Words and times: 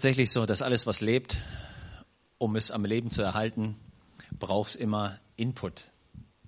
tatsächlich 0.00 0.30
so, 0.30 0.46
dass 0.46 0.62
alles, 0.62 0.86
was 0.86 1.02
lebt, 1.02 1.36
um 2.38 2.56
es 2.56 2.70
am 2.70 2.86
Leben 2.86 3.10
zu 3.10 3.20
erhalten, 3.20 3.76
braucht 4.38 4.74
immer 4.74 5.18
Input. 5.36 5.90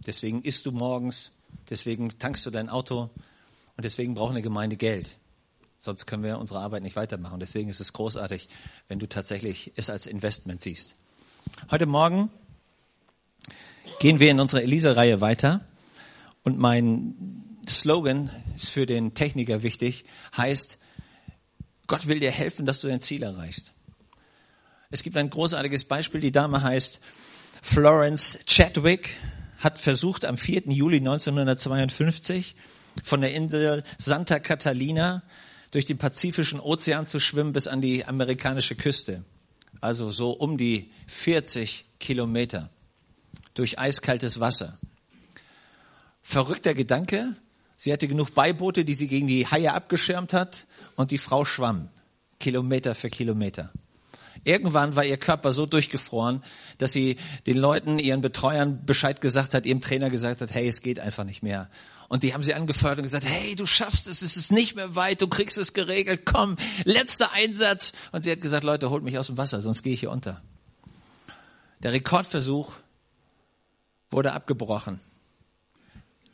Deswegen 0.06 0.40
isst 0.40 0.64
du 0.64 0.72
morgens, 0.72 1.32
deswegen 1.68 2.18
tankst 2.18 2.46
du 2.46 2.50
dein 2.50 2.70
Auto 2.70 3.10
und 3.76 3.84
deswegen 3.84 4.14
braucht 4.14 4.30
eine 4.30 4.40
Gemeinde 4.40 4.78
Geld. 4.78 5.18
Sonst 5.76 6.06
können 6.06 6.22
wir 6.22 6.38
unsere 6.38 6.60
Arbeit 6.60 6.82
nicht 6.82 6.96
weitermachen. 6.96 7.40
Deswegen 7.40 7.68
ist 7.68 7.80
es 7.80 7.92
großartig, 7.92 8.48
wenn 8.88 8.98
du 8.98 9.06
tatsächlich 9.06 9.72
es 9.76 9.90
als 9.90 10.06
Investment 10.06 10.62
siehst. 10.62 10.94
Heute 11.70 11.84
Morgen 11.84 12.30
gehen 14.00 14.18
wir 14.18 14.30
in 14.30 14.40
unserer 14.40 14.62
Elisa-Reihe 14.62 15.20
weiter 15.20 15.60
und 16.42 16.58
mein 16.58 17.60
Slogan 17.68 18.30
ist 18.56 18.70
für 18.70 18.86
den 18.86 19.12
Techniker 19.12 19.62
wichtig, 19.62 20.06
heißt, 20.38 20.78
Gott 21.92 22.06
will 22.06 22.20
dir 22.20 22.30
helfen, 22.30 22.64
dass 22.64 22.80
du 22.80 22.88
dein 22.88 23.02
Ziel 23.02 23.22
erreichst. 23.22 23.74
Es 24.90 25.02
gibt 25.02 25.14
ein 25.18 25.28
großartiges 25.28 25.84
Beispiel. 25.84 26.22
Die 26.22 26.32
Dame 26.32 26.62
heißt 26.62 27.00
Florence 27.60 28.38
Chadwick, 28.46 29.10
hat 29.58 29.78
versucht 29.78 30.24
am 30.24 30.38
4. 30.38 30.68
Juli 30.68 30.96
1952 30.96 32.54
von 33.02 33.20
der 33.20 33.34
Insel 33.34 33.84
Santa 33.98 34.38
Catalina 34.38 35.22
durch 35.70 35.84
den 35.84 35.98
Pazifischen 35.98 36.60
Ozean 36.60 37.06
zu 37.06 37.20
schwimmen 37.20 37.52
bis 37.52 37.66
an 37.66 37.82
die 37.82 38.06
amerikanische 38.06 38.74
Küste. 38.74 39.22
Also 39.82 40.10
so 40.10 40.30
um 40.30 40.56
die 40.56 40.90
40 41.08 41.84
Kilometer 42.00 42.70
durch 43.52 43.78
eiskaltes 43.78 44.40
Wasser. 44.40 44.78
Verrückter 46.22 46.72
Gedanke. 46.72 47.36
Sie 47.76 47.92
hatte 47.92 48.08
genug 48.08 48.32
Beiboote, 48.32 48.86
die 48.86 48.94
sie 48.94 49.08
gegen 49.08 49.26
die 49.26 49.46
Haie 49.46 49.74
abgeschirmt 49.74 50.32
hat 50.32 50.64
und 50.96 51.10
die 51.10 51.18
Frau 51.18 51.44
schwamm, 51.44 51.88
Kilometer 52.38 52.94
für 52.94 53.08
Kilometer. 53.08 53.72
Irgendwann 54.44 54.96
war 54.96 55.04
ihr 55.04 55.18
Körper 55.18 55.52
so 55.52 55.66
durchgefroren, 55.66 56.42
dass 56.78 56.92
sie 56.92 57.16
den 57.46 57.56
Leuten, 57.56 57.98
ihren 57.98 58.20
Betreuern 58.20 58.84
Bescheid 58.84 59.20
gesagt 59.20 59.54
hat, 59.54 59.66
ihrem 59.66 59.80
Trainer 59.80 60.10
gesagt 60.10 60.40
hat, 60.40 60.52
hey, 60.52 60.66
es 60.66 60.82
geht 60.82 60.98
einfach 60.98 61.24
nicht 61.24 61.42
mehr. 61.42 61.70
Und 62.08 62.24
die 62.24 62.34
haben 62.34 62.42
sie 62.42 62.52
angefeuert 62.52 62.98
und 62.98 63.04
gesagt, 63.04 63.24
hey, 63.24 63.54
du 63.54 63.66
schaffst 63.66 64.08
es, 64.08 64.20
es 64.20 64.36
ist 64.36 64.50
nicht 64.50 64.74
mehr 64.74 64.96
weit, 64.96 65.22
du 65.22 65.28
kriegst 65.28 65.58
es 65.58 65.72
geregelt, 65.72 66.22
komm, 66.26 66.56
letzter 66.84 67.32
Einsatz. 67.32 67.92
Und 68.10 68.22
sie 68.24 68.32
hat 68.32 68.40
gesagt, 68.40 68.64
Leute, 68.64 68.90
holt 68.90 69.04
mich 69.04 69.16
aus 69.16 69.28
dem 69.28 69.38
Wasser, 69.38 69.60
sonst 69.60 69.82
gehe 69.82 69.94
ich 69.94 70.00
hier 70.00 70.10
unter. 70.10 70.42
Der 71.82 71.92
Rekordversuch 71.92 72.72
wurde 74.10 74.32
abgebrochen. 74.32 75.00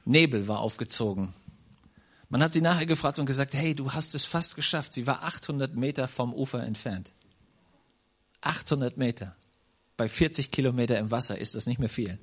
Nebel 0.04 0.48
war 0.48 0.60
aufgezogen. 0.60 1.34
Man 2.28 2.42
hat 2.42 2.52
sie 2.52 2.60
nachher 2.60 2.86
gefragt 2.86 3.18
und 3.18 3.26
gesagt, 3.26 3.54
hey, 3.54 3.74
du 3.74 3.92
hast 3.92 4.14
es 4.14 4.24
fast 4.24 4.54
geschafft. 4.54 4.92
Sie 4.92 5.06
war 5.06 5.22
800 5.22 5.74
Meter 5.74 6.08
vom 6.08 6.34
Ufer 6.34 6.62
entfernt. 6.62 7.12
800 8.42 8.96
Meter. 8.96 9.34
Bei 9.96 10.08
40 10.08 10.50
Kilometer 10.50 10.98
im 10.98 11.10
Wasser 11.10 11.38
ist 11.38 11.54
das 11.54 11.66
nicht 11.66 11.80
mehr 11.80 11.88
viel. 11.88 12.18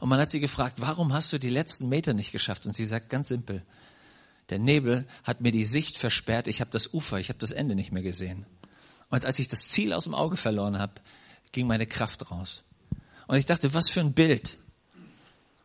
Und 0.00 0.08
man 0.08 0.20
hat 0.20 0.30
sie 0.30 0.40
gefragt, 0.40 0.80
warum 0.80 1.12
hast 1.12 1.32
du 1.32 1.38
die 1.38 1.50
letzten 1.50 1.88
Meter 1.88 2.12
nicht 2.12 2.32
geschafft? 2.32 2.66
Und 2.66 2.74
sie 2.74 2.84
sagt 2.84 3.08
ganz 3.08 3.28
simpel, 3.28 3.62
der 4.50 4.58
Nebel 4.58 5.06
hat 5.24 5.40
mir 5.40 5.52
die 5.52 5.64
Sicht 5.64 5.96
versperrt, 5.96 6.48
ich 6.48 6.60
habe 6.60 6.70
das 6.70 6.92
Ufer, 6.92 7.18
ich 7.18 7.28
habe 7.28 7.38
das 7.38 7.52
Ende 7.52 7.74
nicht 7.74 7.92
mehr 7.92 8.02
gesehen. 8.02 8.44
Und 9.08 9.24
als 9.24 9.38
ich 9.38 9.48
das 9.48 9.68
Ziel 9.68 9.92
aus 9.92 10.04
dem 10.04 10.14
Auge 10.14 10.36
verloren 10.36 10.78
habe, 10.78 10.94
ging 11.52 11.66
meine 11.66 11.86
Kraft 11.86 12.30
raus. 12.30 12.62
Und 13.26 13.36
ich 13.36 13.46
dachte, 13.46 13.72
was 13.74 13.90
für 13.90 14.00
ein 14.00 14.12
Bild. 14.12 14.56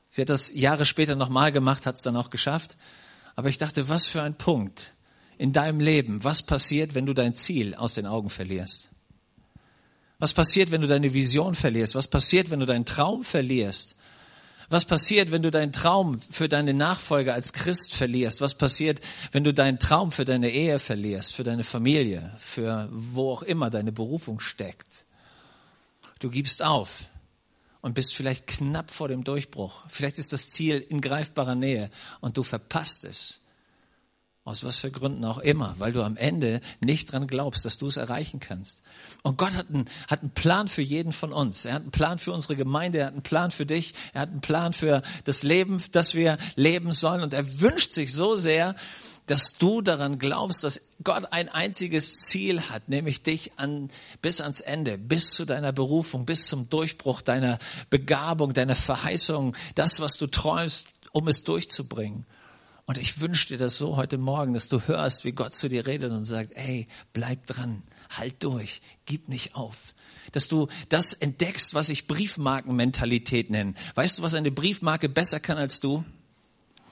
Sie 0.10 0.22
hat 0.22 0.30
das 0.30 0.54
Jahre 0.54 0.86
später 0.86 1.16
nochmal 1.16 1.52
gemacht, 1.52 1.86
hat 1.86 1.96
es 1.96 2.02
dann 2.04 2.16
auch 2.16 2.30
geschafft. 2.30 2.78
Aber 3.38 3.50
ich 3.50 3.60
dachte, 3.60 3.88
was 3.88 4.08
für 4.08 4.22
ein 4.22 4.36
Punkt 4.36 4.94
in 5.38 5.54
deinem 5.54 5.80
Leben. 5.80 6.24
Was 6.24 6.42
passiert, 6.42 6.96
wenn 6.96 7.06
du 7.06 7.14
dein 7.14 7.36
Ziel 7.36 7.76
aus 7.76 7.94
den 7.94 8.08
Augen 8.08 8.30
verlierst? 8.30 8.90
Was 10.20 10.34
passiert, 10.34 10.72
wenn 10.72 10.82
du 10.82 10.88
deine 10.88 11.14
Vision 11.14 11.54
verlierst? 11.54 11.94
Was 11.94 12.08
passiert, 12.08 12.50
wenn 12.50 12.60
du 12.60 12.66
deinen 12.66 12.86
Traum 12.86 13.24
verlierst? 13.24 13.96
Was 14.70 14.86
passiert, 14.86 15.32
wenn 15.32 15.44
du 15.44 15.52
deinen 15.52 15.72
Traum 15.72 16.20
für 16.20 16.50
deine 16.50 16.74
Nachfolger 16.74 17.36
als 17.36 17.54
Christ 17.54 17.94
verlierst? 17.94 18.42
Was 18.42 18.56
passiert, 18.56 19.00
wenn 19.32 19.44
du 19.44 19.54
deinen 19.54 19.78
Traum 19.78 20.12
für 20.12 20.26
deine 20.26 20.50
Ehe 20.50 20.80
verlierst, 20.80 21.36
für 21.36 21.44
deine 21.44 21.64
Familie, 21.64 22.36
für 22.40 22.90
wo 22.92 23.32
auch 23.32 23.44
immer 23.44 23.70
deine 23.70 23.92
Berufung 23.92 24.40
steckt? 24.40 25.06
Du 26.20 26.32
gibst 26.32 26.64
auf 26.64 27.06
und 27.82 27.94
bist 27.94 28.14
vielleicht 28.14 28.48
knapp 28.48 28.92
vor 28.92 29.08
dem 29.08 29.24
Durchbruch. 29.24 29.84
Vielleicht 29.88 30.20
ist 30.20 30.34
das 30.34 30.50
Ziel 30.50 30.78
in 30.78 31.02
greifbarer 31.02 31.56
Nähe 31.56 31.90
und 32.22 32.38
du 32.38 32.44
verpasst 32.44 33.04
es. 33.04 33.42
Aus 34.44 34.64
was 34.64 34.78
für 34.78 34.90
Gründen 34.92 35.26
auch 35.26 35.40
immer, 35.40 35.76
weil 35.78 35.92
du 35.92 36.02
am 36.02 36.16
Ende 36.16 36.62
nicht 36.82 37.12
dran 37.12 37.28
glaubst, 37.28 37.66
dass 37.66 37.78
du 37.78 37.88
es 37.88 37.98
erreichen 37.98 38.40
kannst. 38.40 38.82
Und 39.22 39.38
Gott 39.38 39.52
hat 39.52 39.68
einen, 39.68 39.90
hat 40.08 40.22
einen 40.22 40.32
Plan 40.32 40.70
für 40.70 40.82
jeden 40.82 41.12
von 41.12 41.34
uns. 41.34 41.66
Er 41.66 41.74
hat 41.74 41.82
einen 41.82 41.92
Plan 41.92 42.18
für 42.18 42.32
unsere 42.32 42.56
Gemeinde, 42.56 43.00
er 43.00 43.08
hat 43.08 43.14
einen 43.14 43.24
Plan 43.24 43.52
für 43.52 43.66
dich, 43.66 43.94
er 44.14 44.22
hat 44.22 44.30
einen 44.30 44.40
Plan 44.40 44.72
für 44.72 45.02
das 45.26 45.44
Leben, 45.44 45.84
das 45.92 46.16
wir 46.16 46.38
leben 46.56 46.94
sollen. 46.94 47.24
Und 47.24 47.34
er 47.34 47.60
wünscht 47.60 47.92
sich 47.92 48.14
so 48.14 48.38
sehr, 48.38 48.76
dass 49.28 49.58
du 49.58 49.82
daran 49.82 50.20
glaubst, 50.20 50.64
dass 50.64 50.82
Gott 51.04 51.32
ein 51.32 51.50
einziges 51.50 52.22
Ziel 52.22 52.62
hat, 52.70 52.90
nämlich 52.90 53.22
dich 53.22 53.52
an, 53.58 53.90
bis 54.22 54.42
ans 54.42 54.62
Ende, 54.62 54.98
bis 54.98 55.32
zu 55.32 55.46
deiner 55.46 55.74
Berufung, 55.74 56.26
bis 56.26 56.48
zum 56.48 56.70
Durchbruch 56.70 57.22
deiner 57.22 57.60
Begabung, 57.90 58.54
deiner 58.54 58.76
Verheißung, 58.76 59.56
das, 59.76 60.00
was 60.00 60.18
du 60.18 60.28
träumst, 60.28 60.88
um 61.12 61.28
es 61.28 61.44
durchzubringen. 61.44 62.26
Und 62.86 62.98
ich 62.98 63.20
wünsche 63.20 63.50
dir 63.50 63.58
das 63.58 63.78
so 63.78 63.98
heute 63.98 64.18
Morgen, 64.18 64.54
dass 64.54 64.70
du 64.70 64.80
hörst, 64.88 65.26
wie 65.26 65.34
Gott 65.34 65.54
zu 65.54 65.68
dir 65.68 65.86
redet 65.86 66.14
und 66.14 66.24
sagt, 66.24 66.54
ey, 66.56 66.88
bleib 67.12 67.46
dran, 67.46 67.84
halt 68.10 68.42
durch, 68.46 68.82
gib 69.06 69.28
nicht 69.28 69.56
auf. 69.56 69.94
Dass 70.32 70.48
du 70.48 70.70
das 70.88 71.12
entdeckst, 71.12 71.74
was 71.74 71.90
ich 71.90 72.08
Briefmarkenmentalität 72.08 73.50
nenne. 73.50 73.74
Weißt 73.96 74.18
du, 74.20 74.24
was 74.24 74.36
eine 74.36 74.52
Briefmarke 74.52 75.10
besser 75.10 75.42
kann 75.42 75.58
als 75.58 75.82
du? 75.82 76.06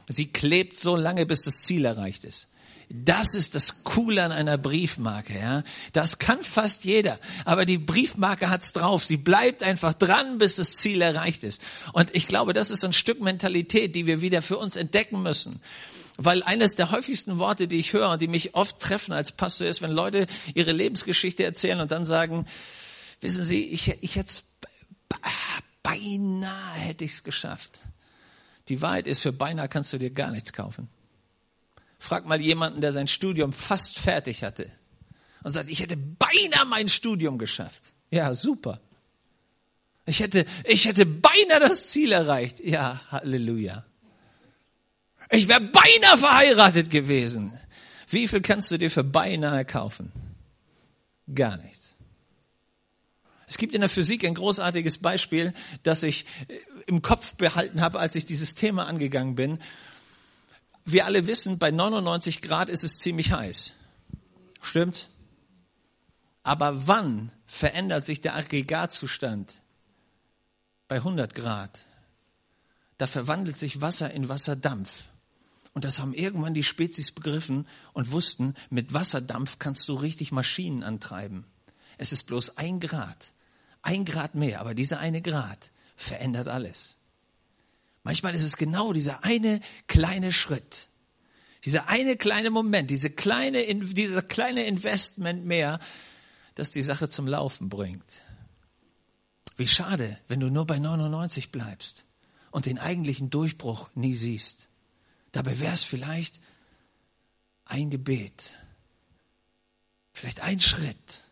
Sie 0.07 0.27
klebt 0.27 0.77
so 0.77 0.95
lange, 0.95 1.25
bis 1.25 1.43
das 1.43 1.63
Ziel 1.63 1.85
erreicht 1.85 2.23
ist. 2.23 2.47
Das 2.89 3.33
ist 3.33 3.55
das 3.55 3.83
Coole 3.83 4.23
an 4.23 4.31
einer 4.31 4.59
Briefmarke, 4.59 5.37
ja. 5.37 5.63
Das 5.93 6.19
kann 6.19 6.41
fast 6.41 6.85
jeder. 6.85 7.19
Aber 7.43 7.65
die 7.65 7.79
Briefmarke 7.79 8.49
hat's 8.49 8.73
drauf. 8.73 9.03
Sie 9.03 9.17
bleibt 9.17 9.63
einfach 9.63 9.93
dran, 9.93 10.37
bis 10.37 10.55
das 10.55 10.75
Ziel 10.75 11.01
erreicht 11.01 11.43
ist. 11.43 11.61
Und 11.93 12.13
ich 12.13 12.27
glaube, 12.27 12.53
das 12.53 12.69
ist 12.69 12.83
ein 12.83 12.93
Stück 12.93 13.21
Mentalität, 13.21 13.95
die 13.95 14.05
wir 14.05 14.21
wieder 14.21 14.43
für 14.43 14.57
uns 14.57 14.75
entdecken 14.75 15.23
müssen. 15.23 15.61
Weil 16.17 16.43
eines 16.43 16.75
der 16.75 16.91
häufigsten 16.91 17.39
Worte, 17.39 17.67
die 17.67 17.79
ich 17.79 17.93
höre 17.93 18.09
und 18.09 18.21
die 18.21 18.27
mich 18.27 18.55
oft 18.55 18.79
treffen 18.79 19.13
als 19.13 19.31
Pastor 19.31 19.67
ist, 19.67 19.81
wenn 19.81 19.91
Leute 19.91 20.27
ihre 20.53 20.71
Lebensgeschichte 20.71 21.43
erzählen 21.43 21.79
und 21.79 21.91
dann 21.91 22.05
sagen, 22.05 22.45
wissen 23.19 23.43
Sie, 23.43 23.65
ich, 23.65 23.97
ich 24.01 24.15
hätte 24.15 24.33
beinahe 25.83 26.77
hätte 26.77 27.03
ich's 27.03 27.23
geschafft. 27.23 27.79
Die 28.67 28.81
Wahrheit 28.81 29.07
ist, 29.07 29.21
für 29.21 29.31
beinahe 29.31 29.69
kannst 29.69 29.93
du 29.93 29.97
dir 29.97 30.09
gar 30.09 30.31
nichts 30.31 30.53
kaufen. 30.53 30.89
Frag 31.99 32.25
mal 32.25 32.41
jemanden, 32.41 32.81
der 32.81 32.93
sein 32.93 33.07
Studium 33.07 33.53
fast 33.53 33.99
fertig 33.99 34.43
hatte 34.43 34.69
und 35.43 35.51
sagt, 35.51 35.69
ich 35.69 35.79
hätte 35.81 35.97
beinahe 35.97 36.65
mein 36.65 36.89
Studium 36.89 37.37
geschafft. 37.37 37.93
Ja, 38.09 38.33
super. 38.33 38.79
Ich 40.05 40.19
hätte, 40.19 40.45
ich 40.63 40.85
hätte 40.85 41.05
beinahe 41.05 41.59
das 41.59 41.89
Ziel 41.91 42.11
erreicht. 42.11 42.59
Ja, 42.59 43.01
Halleluja. 43.09 43.85
Ich 45.31 45.47
wäre 45.47 45.61
beinahe 45.61 46.17
verheiratet 46.17 46.89
gewesen. 46.89 47.53
Wie 48.07 48.27
viel 48.27 48.41
kannst 48.41 48.71
du 48.71 48.77
dir 48.77 48.91
für 48.91 49.03
beinahe 49.03 49.65
kaufen? 49.65 50.11
Gar 51.33 51.57
nichts. 51.57 51.84
Es 53.47 53.57
gibt 53.57 53.73
in 53.75 53.81
der 53.81 53.89
Physik 53.89 54.25
ein 54.25 54.33
großartiges 54.33 54.97
Beispiel, 54.97 55.53
das 55.83 56.03
ich 56.03 56.25
im 56.87 57.01
Kopf 57.01 57.35
behalten 57.35 57.81
habe, 57.81 57.99
als 57.99 58.15
ich 58.15 58.25
dieses 58.25 58.55
Thema 58.55 58.87
angegangen 58.87 59.35
bin. 59.35 59.59
Wir 60.83 61.05
alle 61.05 61.27
wissen, 61.27 61.59
bei 61.59 61.71
99 61.71 62.41
Grad 62.41 62.69
ist 62.69 62.83
es 62.83 62.99
ziemlich 62.99 63.31
heiß. 63.31 63.71
Stimmt? 64.61 65.09
Aber 66.43 66.87
wann 66.87 67.31
verändert 67.47 68.05
sich 68.05 68.21
der 68.21 68.35
Aggregatzustand? 68.35 69.61
Bei 70.87 70.97
100 70.97 71.33
Grad. 71.33 71.85
Da 72.97 73.07
verwandelt 73.07 73.57
sich 73.57 73.81
Wasser 73.81 74.11
in 74.11 74.29
Wasserdampf. 74.29 75.09
Und 75.73 75.83
das 75.83 75.99
haben 75.99 76.13
irgendwann 76.13 76.53
die 76.53 76.63
Spezies 76.63 77.11
begriffen 77.11 77.67
und 77.93 78.11
wussten, 78.11 78.53
mit 78.69 78.93
Wasserdampf 78.93 79.59
kannst 79.59 79.89
du 79.89 79.95
richtig 79.95 80.31
Maschinen 80.31 80.83
antreiben. 80.83 81.45
Es 81.97 82.11
ist 82.11 82.23
bloß 82.23 82.57
ein 82.57 82.79
Grad. 82.79 83.31
Ein 83.85 84.03
Grad 84.03 84.33
mehr, 84.33 84.61
aber 84.61 84.73
dieser 84.73 84.97
eine 84.97 85.21
Grad 85.21 85.69
verändert 85.95 86.47
alles. 86.47 86.95
Manchmal 88.01 88.33
ist 88.33 88.43
es 88.43 88.57
genau 88.57 88.93
dieser 88.93 89.23
eine 89.23 89.61
kleine 89.85 90.31
Schritt, 90.31 90.89
dieser 91.65 91.87
eine 91.87 92.17
kleine 92.17 92.49
Moment, 92.49 92.89
diese 92.89 93.11
kleine, 93.11 93.63
dieser 93.63 94.23
kleine 94.23 94.65
Investment 94.65 95.45
mehr, 95.45 95.79
das 96.55 96.71
die 96.71 96.81
Sache 96.81 97.09
zum 97.09 97.27
Laufen 97.27 97.69
bringt. 97.69 98.03
Wie 99.55 99.67
schade, 99.67 100.17
wenn 100.27 100.39
du 100.39 100.49
nur 100.49 100.65
bei 100.65 100.79
99 100.79 101.51
bleibst 101.51 102.05
und 102.49 102.65
den 102.65 102.79
eigentlichen 102.79 103.29
Durchbruch 103.29 103.91
nie 103.93 104.15
siehst. 104.15 104.67
Dabei 105.31 105.59
wäre 105.59 105.75
es 105.75 105.83
vielleicht 105.83 106.39
ein 107.65 107.91
Gebet, 107.91 108.55
vielleicht 110.11 110.41
ein 110.41 110.59
Schritt, 110.59 111.24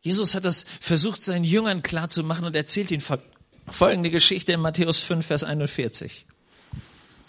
Jesus 0.00 0.34
hat 0.34 0.44
das 0.44 0.64
versucht, 0.80 1.22
seinen 1.22 1.44
Jüngern 1.44 1.82
klarzumachen 1.82 2.44
und 2.44 2.54
erzählt 2.54 2.90
ihnen 2.90 3.02
folgende 3.66 4.10
Geschichte 4.10 4.52
in 4.52 4.60
Matthäus 4.60 5.00
5, 5.00 5.26
Vers 5.26 5.44
41. 5.44 6.26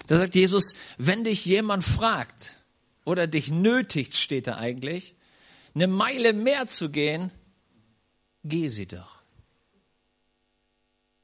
Da 0.07 0.17
sagt 0.17 0.35
Jesus, 0.35 0.75
wenn 0.97 1.23
dich 1.23 1.45
jemand 1.45 1.83
fragt 1.83 2.55
oder 3.05 3.27
dich 3.27 3.49
nötigt, 3.49 4.15
steht 4.15 4.47
da 4.47 4.57
eigentlich, 4.57 5.15
eine 5.75 5.87
Meile 5.87 6.33
mehr 6.33 6.67
zu 6.67 6.89
gehen, 6.89 7.31
geh 8.43 8.67
sie 8.67 8.87
doch. 8.87 9.19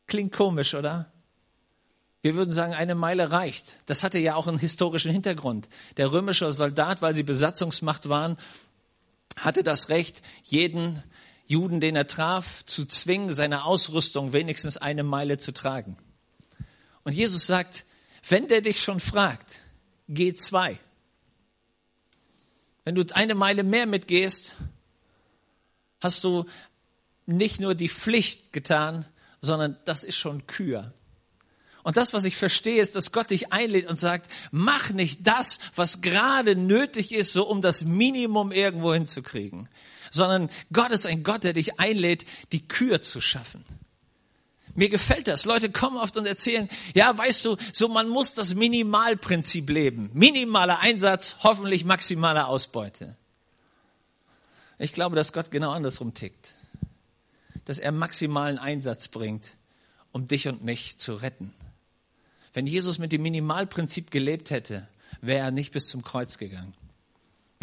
Klingt 0.07 0.33
komisch, 0.33 0.75
oder? 0.75 1.12
Wir 2.21 2.36
würden 2.36 2.53
sagen, 2.53 2.74
eine 2.74 2.95
Meile 2.95 3.31
reicht. 3.31 3.75
Das 3.86 4.03
hatte 4.03 4.18
ja 4.18 4.36
auch 4.36 4.48
einen 4.48 4.57
historischen 4.57 5.12
Hintergrund. 5.12 5.69
Der 5.98 6.12
römische 6.12 6.51
Soldat, 6.53 7.01
weil 7.01 7.13
sie 7.13 7.24
Besatzungsmacht 7.24 8.09
waren, 8.09 8.38
hatte 9.36 9.63
das 9.63 9.89
Recht, 9.89 10.21
jeden 10.44 11.03
Juden, 11.47 11.80
den 11.80 11.95
er 11.95 12.07
traf, 12.07 12.65
zu 12.65 12.86
zwingen, 12.86 13.33
seine 13.33 13.65
Ausrüstung 13.65 14.33
wenigstens 14.33 14.77
eine 14.77 15.03
Meile 15.03 15.38
zu 15.38 15.53
tragen. 15.53 15.97
Und 17.03 17.13
Jesus 17.13 17.45
sagt, 17.45 17.86
wenn 18.27 18.47
der 18.47 18.62
dich 18.62 18.81
schon 18.81 19.00
fragt, 19.00 19.59
geh 20.09 20.33
zwei. 20.33 20.80
Wenn 22.83 22.95
du 22.95 23.03
eine 23.13 23.36
Meile 23.36 23.63
mehr 23.63 23.86
mitgehst, 23.86 24.56
hast 26.00 26.24
du 26.24 26.45
nicht 27.25 27.59
nur 27.59 27.75
die 27.75 27.89
Pflicht 27.89 28.53
getan, 28.53 29.06
sondern 29.41 29.77
das 29.86 30.03
ist 30.03 30.18
schon 30.18 30.48
Kür. 30.48 30.94
Und 31.83 31.98
das, 31.98 32.13
was 32.13 32.25
ich 32.25 32.36
verstehe, 32.36 32.81
ist, 32.81 32.95
dass 32.95 33.12
Gott 33.12 33.30
dich 33.30 33.53
einlädt 33.53 33.88
und 33.88 34.00
sagt, 34.00 34.31
mach 34.51 34.89
nicht 34.89 35.19
das, 35.27 35.59
was 35.75 36.01
gerade 36.01 36.56
nötig 36.56 37.12
ist, 37.12 37.31
so 37.31 37.48
um 37.48 37.62
das 37.62 37.86
Minimum 37.86 38.51
irgendwo 38.51 38.91
hinzukriegen, 38.91 39.69
sondern 40.15 40.50
Gott 40.71 40.91
ist 40.91 41.06
ein 41.06 41.23
Gott, 41.23 41.44
der 41.44 41.53
dich 41.53 41.79
einlädt, 41.79 42.25
die 42.51 42.67
Kür 42.67 43.01
zu 43.01 43.21
schaffen. 43.21 43.63
Mir 44.73 44.89
gefällt 44.89 45.27
das. 45.27 45.45
Leute 45.45 45.69
kommen 45.69 45.97
oft 45.97 46.17
und 46.17 46.25
erzählen, 46.25 46.69
ja, 46.94 47.17
weißt 47.17 47.45
du, 47.45 47.57
so 47.71 47.88
man 47.88 48.09
muss 48.09 48.33
das 48.33 48.56
Minimalprinzip 48.56 49.69
leben. 49.69 50.09
Minimaler 50.13 50.79
Einsatz, 50.79 51.38
hoffentlich 51.44 51.85
maximale 51.85 52.47
Ausbeute. 52.47 53.15
Ich 54.77 54.94
glaube, 54.94 55.15
dass 55.15 55.31
Gott 55.31 55.51
genau 55.51 55.71
andersrum 55.71 56.13
tickt. 56.13 56.50
Dass 57.65 57.79
er 57.79 57.91
maximalen 57.91 58.57
Einsatz 58.57 59.07
bringt, 59.07 59.47
um 60.12 60.27
dich 60.27 60.47
und 60.47 60.63
mich 60.63 60.97
zu 60.97 61.15
retten. 61.15 61.53
Wenn 62.53 62.67
Jesus 62.67 63.00
mit 63.00 63.12
dem 63.12 63.21
Minimalprinzip 63.21 64.12
gelebt 64.12 64.50
hätte, 64.50 64.88
wäre 65.21 65.45
er 65.45 65.51
nicht 65.51 65.71
bis 65.71 65.88
zum 65.88 66.03
Kreuz 66.03 66.38
gegangen. 66.38 66.73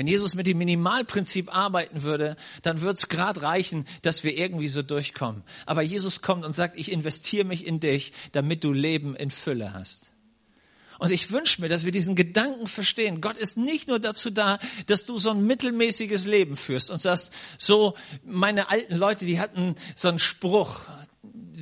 Wenn 0.02 0.08
Jesus 0.08 0.34
mit 0.34 0.48
dem 0.48 0.58
Minimalprinzip 0.58 1.56
arbeiten 1.56 2.02
würde, 2.02 2.34
dann 2.62 2.80
würde 2.80 2.94
es 2.94 3.08
gerade 3.08 3.40
reichen, 3.40 3.86
dass 4.02 4.24
wir 4.24 4.36
irgendwie 4.36 4.66
so 4.66 4.82
durchkommen. 4.82 5.44
Aber 5.64 5.80
Jesus 5.82 6.22
kommt 6.22 6.44
und 6.44 6.56
sagt, 6.56 6.76
ich 6.76 6.90
investiere 6.90 7.44
mich 7.44 7.64
in 7.64 7.78
dich, 7.78 8.12
damit 8.32 8.64
du 8.64 8.72
Leben 8.72 9.14
in 9.14 9.30
Fülle 9.30 9.74
hast. 9.74 10.10
Und 10.98 11.12
ich 11.12 11.30
wünsche 11.30 11.60
mir, 11.60 11.68
dass 11.68 11.84
wir 11.84 11.92
diesen 11.92 12.16
Gedanken 12.16 12.66
verstehen. 12.66 13.20
Gott 13.20 13.36
ist 13.36 13.56
nicht 13.56 13.86
nur 13.86 14.00
dazu 14.00 14.30
da, 14.30 14.58
dass 14.86 15.06
du 15.06 15.20
so 15.20 15.30
ein 15.30 15.46
mittelmäßiges 15.46 16.26
Leben 16.26 16.56
führst 16.56 16.90
und 16.90 17.00
sagst, 17.00 17.32
so 17.56 17.94
meine 18.24 18.70
alten 18.70 18.96
Leute, 18.96 19.24
die 19.24 19.38
hatten 19.38 19.76
so 19.94 20.08
einen 20.08 20.18
Spruch. 20.18 20.80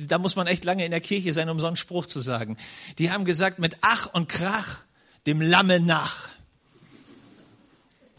Da 0.07 0.17
muss 0.17 0.35
man 0.35 0.47
echt 0.47 0.65
lange 0.65 0.83
in 0.83 0.89
der 0.89 0.99
Kirche 0.99 1.31
sein, 1.31 1.47
um 1.47 1.59
so 1.59 1.67
einen 1.67 1.77
Spruch 1.77 2.07
zu 2.07 2.19
sagen. 2.19 2.57
Die 2.97 3.11
haben 3.11 3.23
gesagt, 3.23 3.59
mit 3.59 3.77
Ach 3.81 4.11
und 4.11 4.29
Krach 4.29 4.79
dem 5.27 5.41
Lamme 5.41 5.79
nach. 5.79 6.40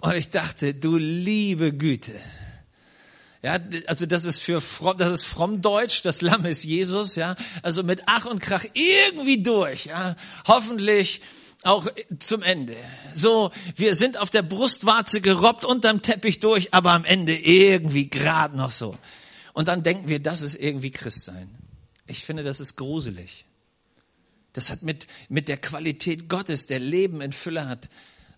Und 0.02 0.16
ich 0.16 0.30
dachte, 0.30 0.74
du 0.74 0.96
liebe 0.96 1.72
Güte. 1.72 2.12
Ja, 3.40 3.56
also 3.86 4.04
das 4.04 4.24
ist 4.24 4.40
für 4.40 4.60
fromm, 4.60 4.98
das 4.98 5.10
ist 5.10 5.24
fromm 5.24 5.62
Deutsch, 5.62 6.02
das 6.02 6.22
Lamm 6.22 6.44
ist 6.44 6.64
Jesus, 6.64 7.14
ja. 7.14 7.36
Also 7.62 7.84
mit 7.84 8.02
Ach 8.06 8.24
und 8.24 8.40
Krach 8.40 8.64
irgendwie 8.74 9.44
durch, 9.44 9.86
ja. 9.86 10.16
Hoffentlich 10.48 11.20
auch 11.62 11.86
zum 12.18 12.42
Ende. 12.42 12.76
So, 13.14 13.52
wir 13.76 13.94
sind 13.94 14.16
auf 14.16 14.28
der 14.28 14.42
Brustwarze 14.42 15.20
gerobbt 15.20 15.64
unterm 15.64 16.02
Teppich 16.02 16.40
durch, 16.40 16.74
aber 16.74 16.90
am 16.90 17.04
Ende 17.04 17.38
irgendwie 17.38 18.10
gerade 18.10 18.56
noch 18.56 18.72
so. 18.72 18.98
Und 19.52 19.68
dann 19.68 19.84
denken 19.84 20.08
wir, 20.08 20.18
das 20.18 20.42
ist 20.42 20.56
irgendwie 20.56 20.90
Christsein. 20.90 21.48
Ich 22.08 22.24
finde, 22.24 22.42
das 22.42 22.58
ist 22.58 22.74
gruselig. 22.74 23.44
Das 24.52 24.68
hat 24.70 24.82
mit, 24.82 25.06
mit 25.28 25.46
der 25.46 25.58
Qualität 25.58 26.28
Gottes, 26.28 26.66
der 26.66 26.80
Leben 26.80 27.20
in 27.20 27.32
Fülle 27.32 27.68
hat, 27.68 27.88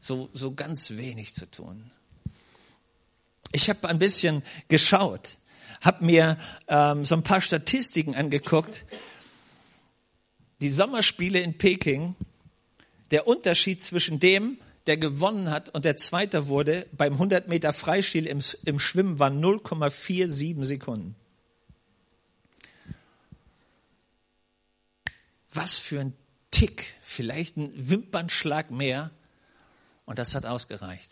so, 0.05 0.29
so 0.35 0.53
ganz 0.53 0.91
wenig 0.91 1.35
zu 1.35 1.51
tun. 1.51 1.91
Ich 3.53 3.71
habe 3.71 3.89
ein 3.89 3.99
bisschen 3.99 4.43
geschaut, 4.69 5.39
habe 5.81 6.05
mir 6.05 6.39
ähm, 6.69 7.06
so 7.06 7.15
ein 7.15 7.23
paar 7.23 7.41
Statistiken 7.41 8.15
angeguckt. 8.15 8.85
Die 10.61 10.69
Sommerspiele 10.69 11.41
in 11.41 11.56
Peking, 11.56 12.17
der 13.12 13.27
Unterschied 13.27 13.83
zwischen 13.83 14.21
dem, 14.21 14.59
der 14.87 14.99
gewonnen 14.99 15.51
hat 15.51 15.71
und 15.71 15.87
der 15.87 15.97
Zweiter 15.97 16.49
wurde, 16.49 16.87
beim 16.93 17.15
100 17.15 17.49
Meter 17.49 17.73
Freistil 17.73 18.27
im, 18.27 18.43
im 18.67 18.79
Schwimmen 18.79 19.19
war 19.19 19.31
0,47 19.31 20.65
Sekunden. 20.65 21.17
Was 25.51 25.79
für 25.79 26.01
ein 26.01 26.12
Tick, 26.51 26.95
vielleicht 27.01 27.56
ein 27.56 27.73
Wimpernschlag 27.75 28.71
mehr 28.71 29.11
und 30.06 30.19
das 30.19 30.35
hat 30.35 30.47
ausgereicht. 30.47 31.11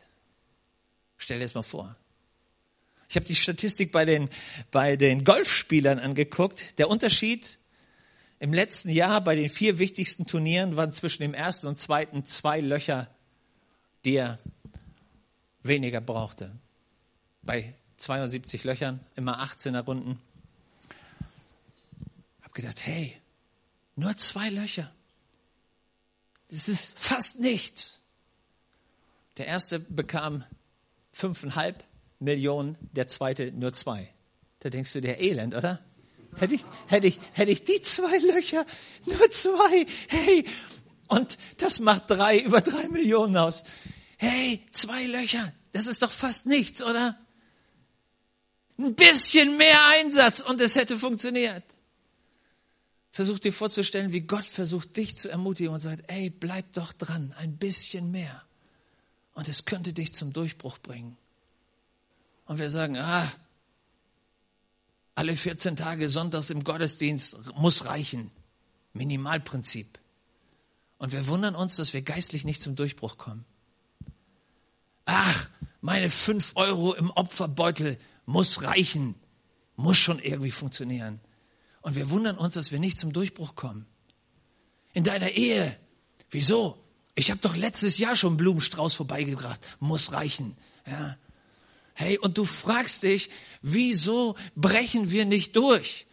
Stell 1.16 1.38
dir 1.38 1.44
das 1.44 1.54
mal 1.54 1.62
vor. 1.62 1.96
Ich 3.08 3.16
habe 3.16 3.26
die 3.26 3.34
Statistik 3.34 3.92
bei 3.92 4.04
den, 4.04 4.30
bei 4.70 4.96
den 4.96 5.24
Golfspielern 5.24 5.98
angeguckt. 5.98 6.78
Der 6.78 6.88
Unterschied 6.88 7.58
im 8.38 8.52
letzten 8.52 8.88
Jahr 8.88 9.20
bei 9.20 9.36
den 9.36 9.48
vier 9.48 9.78
wichtigsten 9.78 10.26
Turnieren 10.26 10.76
waren 10.76 10.92
zwischen 10.92 11.22
dem 11.22 11.34
ersten 11.34 11.66
und 11.66 11.78
zweiten 11.78 12.24
zwei 12.24 12.60
Löcher, 12.60 13.08
die 14.04 14.14
er 14.14 14.38
weniger 15.62 16.00
brauchte. 16.00 16.50
Bei 17.42 17.74
72 17.98 18.64
Löchern, 18.64 18.98
immer 19.14 19.40
18er 19.42 19.82
Runden. 19.82 20.18
Hab 22.42 22.52
gedacht, 22.52 22.84
hey, 22.84 23.16
nur 23.94 24.16
zwei 24.16 24.48
Löcher. 24.48 24.90
Das 26.48 26.68
ist 26.68 26.98
fast 26.98 27.38
nichts. 27.38 28.00
Der 29.38 29.46
erste 29.46 29.80
bekam 29.80 30.44
fünfeinhalb 31.12 31.84
Millionen, 32.18 32.76
der 32.92 33.08
zweite 33.08 33.52
nur 33.52 33.72
zwei. 33.72 34.12
Da 34.60 34.70
denkst 34.70 34.92
du, 34.92 35.00
der 35.00 35.20
Elend, 35.20 35.54
oder? 35.54 35.80
Hätte 36.36 36.54
ich, 36.54 36.64
hätte 36.86 37.06
ich, 37.06 37.18
hätte 37.32 37.50
ich 37.50 37.64
die 37.64 37.82
zwei 37.82 38.16
Löcher, 38.18 38.64
nur 39.04 39.30
zwei, 39.30 39.86
hey, 40.08 40.46
und 41.08 41.36
das 41.58 41.80
macht 41.80 42.10
drei, 42.10 42.38
über 42.38 42.60
drei 42.62 42.88
Millionen 42.88 43.36
aus. 43.36 43.64
Hey, 44.16 44.64
zwei 44.70 45.04
Löcher, 45.06 45.52
das 45.72 45.86
ist 45.86 46.02
doch 46.02 46.10
fast 46.10 46.46
nichts, 46.46 46.82
oder? 46.82 47.18
Ein 48.78 48.94
bisschen 48.94 49.56
mehr 49.58 49.86
Einsatz 49.88 50.40
und 50.40 50.60
es 50.60 50.76
hätte 50.76 50.98
funktioniert. 50.98 51.64
Versuch 53.10 53.38
dir 53.38 53.52
vorzustellen, 53.52 54.12
wie 54.12 54.22
Gott 54.22 54.46
versucht, 54.46 54.96
dich 54.96 55.18
zu 55.18 55.28
ermutigen 55.28 55.74
und 55.74 55.80
sagt, 55.80 56.04
ey, 56.08 56.30
bleib 56.30 56.72
doch 56.72 56.94
dran, 56.94 57.34
ein 57.38 57.58
bisschen 57.58 58.10
mehr. 58.10 58.42
Und 59.34 59.48
es 59.48 59.64
könnte 59.64 59.92
dich 59.92 60.14
zum 60.14 60.32
Durchbruch 60.32 60.78
bringen. 60.78 61.16
Und 62.46 62.58
wir 62.58 62.70
sagen, 62.70 62.98
ah, 62.98 63.30
alle 65.14 65.36
14 65.36 65.76
Tage 65.76 66.08
sonntags 66.08 66.50
im 66.50 66.64
Gottesdienst 66.64 67.36
muss 67.54 67.84
reichen. 67.84 68.30
Minimalprinzip. 68.92 69.98
Und 70.98 71.12
wir 71.12 71.26
wundern 71.26 71.54
uns, 71.54 71.76
dass 71.76 71.92
wir 71.92 72.02
geistlich 72.02 72.44
nicht 72.44 72.62
zum 72.62 72.76
Durchbruch 72.76 73.18
kommen. 73.18 73.44
Ach, 75.04 75.48
meine 75.80 76.10
fünf 76.10 76.52
Euro 76.54 76.94
im 76.94 77.10
Opferbeutel 77.10 77.98
muss 78.24 78.62
reichen. 78.62 79.14
Muss 79.76 79.98
schon 79.98 80.18
irgendwie 80.18 80.50
funktionieren. 80.50 81.20
Und 81.80 81.96
wir 81.96 82.10
wundern 82.10 82.38
uns, 82.38 82.54
dass 82.54 82.70
wir 82.70 82.78
nicht 82.78 82.98
zum 82.98 83.12
Durchbruch 83.12 83.56
kommen. 83.56 83.86
In 84.92 85.04
deiner 85.04 85.30
Ehe. 85.30 85.76
Wieso? 86.30 86.81
Ich 87.14 87.30
habe 87.30 87.40
doch 87.40 87.56
letztes 87.56 87.98
Jahr 87.98 88.16
schon 88.16 88.36
Blumenstrauß 88.36 88.94
vorbeigebracht. 88.94 89.60
Muss 89.80 90.12
reichen. 90.12 90.56
Ja. 90.86 91.18
Hey, 91.94 92.18
und 92.18 92.38
du 92.38 92.44
fragst 92.44 93.02
dich, 93.02 93.28
wieso 93.60 94.36
brechen 94.54 95.10
wir 95.10 95.26
nicht 95.26 95.56
durch? 95.56 96.06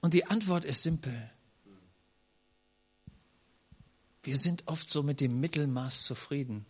Und 0.00 0.14
die 0.14 0.26
Antwort 0.26 0.64
ist 0.64 0.82
simpel. 0.82 1.30
Wir 4.22 4.36
sind 4.36 4.66
oft 4.66 4.90
so 4.90 5.02
mit 5.02 5.20
dem 5.20 5.40
Mittelmaß 5.40 6.04
zufrieden. 6.04 6.66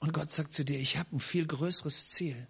Und 0.00 0.12
Gott 0.12 0.32
sagt 0.32 0.52
zu 0.52 0.64
dir, 0.64 0.78
ich 0.78 0.96
habe 0.96 1.16
ein 1.16 1.20
viel 1.20 1.46
größeres 1.46 2.10
Ziel. 2.10 2.48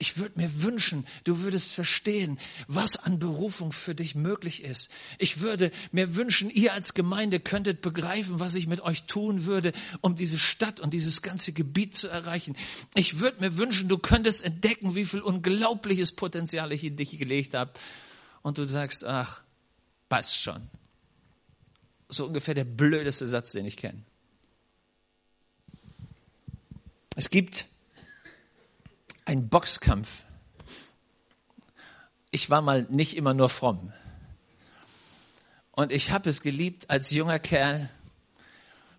Ich 0.00 0.16
würde 0.16 0.38
mir 0.38 0.62
wünschen, 0.62 1.04
du 1.24 1.40
würdest 1.40 1.72
verstehen, 1.72 2.38
was 2.68 2.96
an 2.96 3.18
Berufung 3.18 3.72
für 3.72 3.96
dich 3.96 4.14
möglich 4.14 4.62
ist. 4.62 4.90
Ich 5.18 5.40
würde 5.40 5.72
mir 5.90 6.14
wünschen, 6.14 6.50
ihr 6.50 6.72
als 6.72 6.94
Gemeinde 6.94 7.40
könntet 7.40 7.82
begreifen, 7.82 8.38
was 8.38 8.54
ich 8.54 8.68
mit 8.68 8.80
euch 8.80 9.04
tun 9.04 9.44
würde, 9.44 9.72
um 10.00 10.14
diese 10.14 10.38
Stadt 10.38 10.78
und 10.78 10.94
dieses 10.94 11.20
ganze 11.20 11.52
Gebiet 11.52 11.96
zu 11.96 12.06
erreichen. 12.06 12.56
Ich 12.94 13.18
würde 13.18 13.40
mir 13.40 13.58
wünschen, 13.58 13.88
du 13.88 13.98
könntest 13.98 14.44
entdecken, 14.44 14.94
wie 14.94 15.04
viel 15.04 15.20
unglaubliches 15.20 16.12
Potenzial 16.12 16.72
ich 16.72 16.84
in 16.84 16.96
dich 16.96 17.18
gelegt 17.18 17.54
habe. 17.54 17.72
Und 18.42 18.58
du 18.58 18.66
sagst, 18.66 19.02
ach, 19.04 19.42
passt 20.08 20.36
schon. 20.36 20.68
So 22.08 22.26
ungefähr 22.26 22.54
der 22.54 22.64
blödeste 22.64 23.26
Satz, 23.26 23.50
den 23.50 23.66
ich 23.66 23.76
kenne. 23.76 24.00
Es 27.16 27.30
gibt 27.30 27.66
einen 29.28 29.50
Boxkampf. 29.50 30.24
Ich 32.30 32.48
war 32.48 32.62
mal 32.62 32.86
nicht 32.88 33.14
immer 33.14 33.34
nur 33.34 33.50
fromm. 33.50 33.92
Und 35.72 35.92
ich 35.92 36.12
habe 36.12 36.30
es 36.30 36.40
geliebt, 36.40 36.88
als 36.88 37.10
junger 37.10 37.38
Kerl 37.38 37.90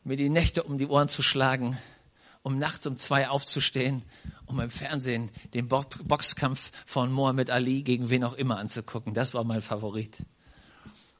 mir 0.04 0.18
die 0.18 0.30
Nächte 0.30 0.62
um 0.62 0.78
die 0.78 0.86
Ohren 0.86 1.10
zu 1.10 1.24
schlagen, 1.24 1.80
um 2.44 2.60
nachts 2.60 2.86
um 2.86 2.96
zwei 2.96 3.28
aufzustehen, 3.28 4.04
um 4.46 4.60
im 4.60 4.70
Fernsehen 4.70 5.32
den 5.56 5.68
Boxkampf 5.68 6.72
von 6.86 7.12
Muhammad 7.12 7.50
Ali 7.50 7.82
gegen 7.82 8.12
wen 8.12 8.24
auch 8.24 8.34
immer 8.34 8.60
anzugucken. 8.60 9.16
Das 9.16 9.34
war 9.34 9.44
mein 9.44 9.62
Favorit. 9.62 10.20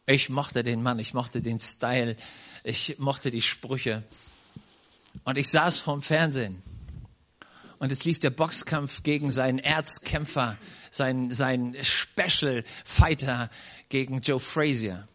Ich 0.06 0.30
mochte 0.30 0.62
den 0.62 0.84
Mann, 0.84 1.00
ich 1.00 1.16
mochte 1.16 1.42
den 1.42 1.60
Style, 1.60 2.16
ich 2.64 3.00
mochte 3.00 3.32
die 3.32 3.42
Sprüche. 3.42 4.04
Und 5.24 5.40
ich 5.40 5.50
saß 5.50 5.80
vorm 5.80 6.04
Fernsehen 6.04 6.62
und 7.80 7.92
es 7.92 8.06
lief 8.06 8.20
der 8.20 8.30
Boxkampf 8.30 9.04
gegen 9.04 9.32
seinen 9.32 9.60
Erzkämpfer, 9.60 10.58
seinen, 10.92 11.32
seinen 11.32 11.76
Special 11.84 12.64
Fighter 12.86 13.50
gegen 13.88 14.20
Joe 14.22 14.40
Frazier. 14.40 15.08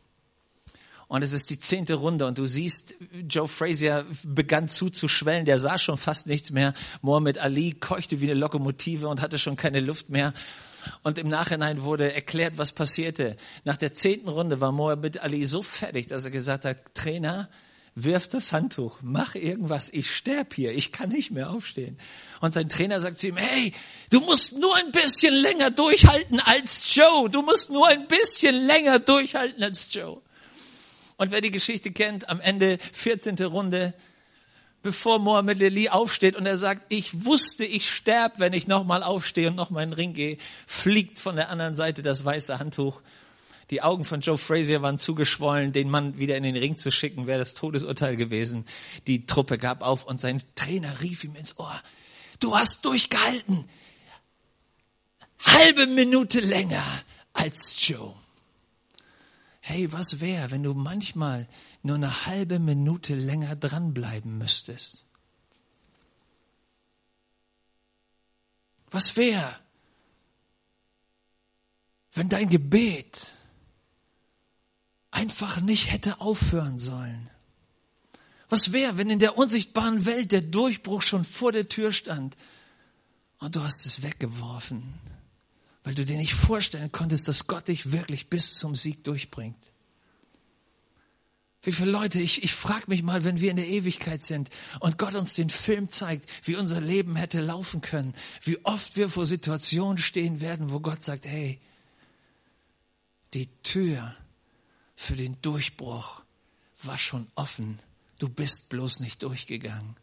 Und 1.06 1.22
es 1.22 1.32
ist 1.32 1.50
die 1.50 1.58
zehnte 1.58 1.94
Runde 1.94 2.26
und 2.26 2.38
du 2.38 2.46
siehst, 2.46 2.94
Joe 3.28 3.46
Frazier 3.46 4.06
begann 4.24 4.68
zuzuschwellen, 4.68 5.44
der 5.44 5.58
sah 5.58 5.78
schon 5.78 5.98
fast 5.98 6.26
nichts 6.26 6.50
mehr. 6.50 6.74
Mohammed 7.02 7.38
Ali 7.38 7.72
keuchte 7.72 8.20
wie 8.20 8.30
eine 8.30 8.40
Lokomotive 8.40 9.08
und 9.08 9.20
hatte 9.20 9.38
schon 9.38 9.56
keine 9.56 9.80
Luft 9.80 10.08
mehr. 10.08 10.32
Und 11.02 11.18
im 11.18 11.28
Nachhinein 11.28 11.82
wurde 11.82 12.12
erklärt, 12.12 12.58
was 12.58 12.72
passierte. 12.72 13.36
Nach 13.64 13.76
der 13.76 13.94
zehnten 13.94 14.28
Runde 14.28 14.60
war 14.60 14.72
Mohammed 14.72 15.22
Ali 15.22 15.44
so 15.44 15.62
fertig, 15.62 16.06
dass 16.06 16.24
er 16.24 16.30
gesagt 16.30 16.64
hat, 16.64 16.94
Trainer, 16.94 17.48
wirf 17.94 18.26
das 18.28 18.52
Handtuch, 18.52 18.98
mach 19.02 19.34
irgendwas, 19.34 19.88
ich 19.88 20.14
sterb 20.14 20.54
hier, 20.54 20.72
ich 20.72 20.90
kann 20.90 21.10
nicht 21.10 21.30
mehr 21.30 21.50
aufstehen. 21.50 21.96
Und 22.40 22.52
sein 22.52 22.68
Trainer 22.68 23.00
sagt 23.00 23.18
zu 23.18 23.28
ihm, 23.28 23.36
hey, 23.36 23.72
du 24.10 24.20
musst 24.20 24.52
nur 24.58 24.74
ein 24.76 24.90
bisschen 24.90 25.32
länger 25.32 25.70
durchhalten 25.70 26.40
als 26.40 26.94
Joe, 26.94 27.30
du 27.30 27.42
musst 27.42 27.70
nur 27.70 27.86
ein 27.86 28.08
bisschen 28.08 28.66
länger 28.66 28.98
durchhalten 28.98 29.62
als 29.62 29.88
Joe. 29.92 30.20
Und 31.16 31.30
wer 31.30 31.40
die 31.40 31.52
Geschichte 31.52 31.92
kennt, 31.92 32.28
am 32.28 32.40
Ende 32.40 32.78
14. 32.92 33.36
Runde, 33.44 33.94
bevor 34.82 35.20
Mohammed 35.20 35.62
Ali 35.62 35.88
aufsteht 35.88 36.34
und 36.34 36.46
er 36.46 36.58
sagt, 36.58 36.84
ich 36.88 37.24
wusste, 37.24 37.64
ich 37.64 37.88
sterb, 37.88 38.40
wenn 38.40 38.52
ich 38.52 38.66
nochmal 38.66 39.04
aufstehe 39.04 39.48
und 39.48 39.54
nochmal 39.54 39.84
in 39.84 39.90
den 39.90 39.96
Ring 39.96 40.12
gehe, 40.14 40.36
fliegt 40.66 41.20
von 41.20 41.36
der 41.36 41.48
anderen 41.48 41.76
Seite 41.76 42.02
das 42.02 42.24
weiße 42.24 42.58
Handtuch 42.58 43.00
die 43.70 43.82
Augen 43.82 44.04
von 44.04 44.20
Joe 44.20 44.38
Frazier 44.38 44.82
waren 44.82 44.98
zugeschwollen, 44.98 45.72
den 45.72 45.90
Mann 45.90 46.18
wieder 46.18 46.36
in 46.36 46.42
den 46.42 46.56
Ring 46.56 46.76
zu 46.76 46.90
schicken, 46.90 47.26
wäre 47.26 47.38
das 47.38 47.54
Todesurteil 47.54 48.16
gewesen. 48.16 48.64
Die 49.06 49.26
Truppe 49.26 49.58
gab 49.58 49.82
auf 49.82 50.04
und 50.04 50.20
sein 50.20 50.42
Trainer 50.54 51.00
rief 51.00 51.24
ihm 51.24 51.34
ins 51.34 51.58
Ohr, 51.58 51.80
du 52.40 52.56
hast 52.56 52.84
durchgehalten. 52.84 53.68
Halbe 55.44 55.86
Minute 55.86 56.40
länger 56.40 56.84
als 57.32 57.86
Joe. 57.86 58.14
Hey, 59.60 59.90
was 59.92 60.20
wäre, 60.20 60.50
wenn 60.50 60.62
du 60.62 60.74
manchmal 60.74 61.48
nur 61.82 61.96
eine 61.96 62.26
halbe 62.26 62.58
Minute 62.58 63.14
länger 63.14 63.56
dranbleiben 63.56 64.36
müsstest? 64.36 65.04
Was 68.90 69.16
wäre, 69.16 69.58
wenn 72.12 72.28
dein 72.28 72.48
Gebet 72.48 73.32
einfach 75.14 75.60
nicht 75.60 75.92
hätte 75.92 76.20
aufhören 76.20 76.78
sollen. 76.78 77.30
Was 78.48 78.72
wäre, 78.72 78.98
wenn 78.98 79.10
in 79.10 79.18
der 79.18 79.38
unsichtbaren 79.38 80.04
Welt 80.06 80.32
der 80.32 80.42
Durchbruch 80.42 81.02
schon 81.02 81.24
vor 81.24 81.52
der 81.52 81.68
Tür 81.68 81.92
stand 81.92 82.36
und 83.38 83.56
du 83.56 83.62
hast 83.62 83.86
es 83.86 84.02
weggeworfen, 84.02 84.94
weil 85.82 85.94
du 85.94 86.04
dir 86.04 86.16
nicht 86.16 86.34
vorstellen 86.34 86.92
konntest, 86.92 87.28
dass 87.28 87.46
Gott 87.46 87.68
dich 87.68 87.92
wirklich 87.92 88.28
bis 88.28 88.56
zum 88.56 88.74
Sieg 88.74 89.04
durchbringt? 89.04 89.56
Wie 91.62 91.72
viele 91.72 91.90
Leute, 91.90 92.20
ich, 92.20 92.42
ich 92.42 92.52
frage 92.52 92.84
mich 92.88 93.02
mal, 93.02 93.24
wenn 93.24 93.40
wir 93.40 93.50
in 93.50 93.56
der 93.56 93.68
Ewigkeit 93.68 94.22
sind 94.22 94.50
und 94.80 94.98
Gott 94.98 95.14
uns 95.14 95.32
den 95.32 95.48
Film 95.48 95.88
zeigt, 95.88 96.28
wie 96.46 96.56
unser 96.56 96.80
Leben 96.80 97.16
hätte 97.16 97.40
laufen 97.40 97.80
können, 97.80 98.14
wie 98.42 98.62
oft 98.66 98.96
wir 98.96 99.08
vor 99.08 99.24
Situationen 99.24 99.96
stehen 99.96 100.42
werden, 100.42 100.70
wo 100.70 100.80
Gott 100.80 101.02
sagt, 101.02 101.24
hey, 101.24 101.58
die 103.32 103.46
Tür 103.62 104.14
für 104.94 105.16
den 105.16 105.40
Durchbruch 105.42 106.22
war 106.82 106.98
schon 106.98 107.26
offen. 107.34 107.78
Du 108.18 108.28
bist 108.28 108.68
bloß 108.68 109.00
nicht 109.00 109.22
durchgegangen. 109.22 109.96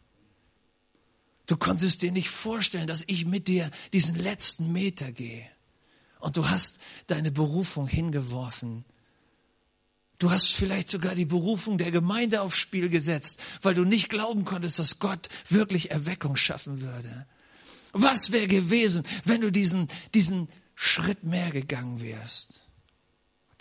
Du 1.46 1.56
konntest 1.56 2.02
dir 2.02 2.12
nicht 2.12 2.30
vorstellen, 2.30 2.86
dass 2.86 3.04
ich 3.06 3.24
mit 3.24 3.48
dir 3.48 3.70
diesen 3.92 4.16
letzten 4.16 4.72
Meter 4.72 5.12
gehe. 5.12 5.46
Und 6.20 6.36
du 6.36 6.48
hast 6.48 6.78
deine 7.08 7.32
Berufung 7.32 7.88
hingeworfen. 7.88 8.84
Du 10.18 10.30
hast 10.30 10.52
vielleicht 10.52 10.88
sogar 10.88 11.16
die 11.16 11.24
Berufung 11.24 11.78
der 11.78 11.90
Gemeinde 11.90 12.42
aufs 12.42 12.58
Spiel 12.58 12.88
gesetzt, 12.88 13.40
weil 13.60 13.74
du 13.74 13.84
nicht 13.84 14.08
glauben 14.08 14.44
konntest, 14.44 14.78
dass 14.78 15.00
Gott 15.00 15.28
wirklich 15.48 15.90
Erweckung 15.90 16.36
schaffen 16.36 16.80
würde. 16.80 17.26
Was 17.92 18.30
wäre 18.30 18.46
gewesen, 18.46 19.02
wenn 19.24 19.40
du 19.40 19.50
diesen, 19.50 19.88
diesen 20.14 20.48
Schritt 20.76 21.24
mehr 21.24 21.50
gegangen 21.50 22.00
wärst? 22.00 22.62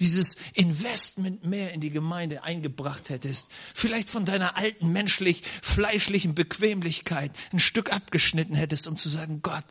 Dieses 0.02 0.36
Investment 0.54 1.46
mehr 1.46 1.72
in 1.74 1.80
die 1.80 1.92
Gemeinde 1.92 2.44
eingebracht 2.44 3.10
hättest, 3.10 3.48
vielleicht 3.74 4.10
von 4.10 4.26
deiner 4.26 4.58
alten 4.58 4.92
menschlich-fleischlichen 4.92 6.36
Bequemlichkeit 6.36 7.32
ein 7.54 7.60
Stück 7.60 7.94
abgeschnitten 7.94 8.56
hättest, 8.56 8.88
um 8.88 8.98
zu 8.98 9.08
sagen, 9.08 9.42
Gott, 9.42 9.64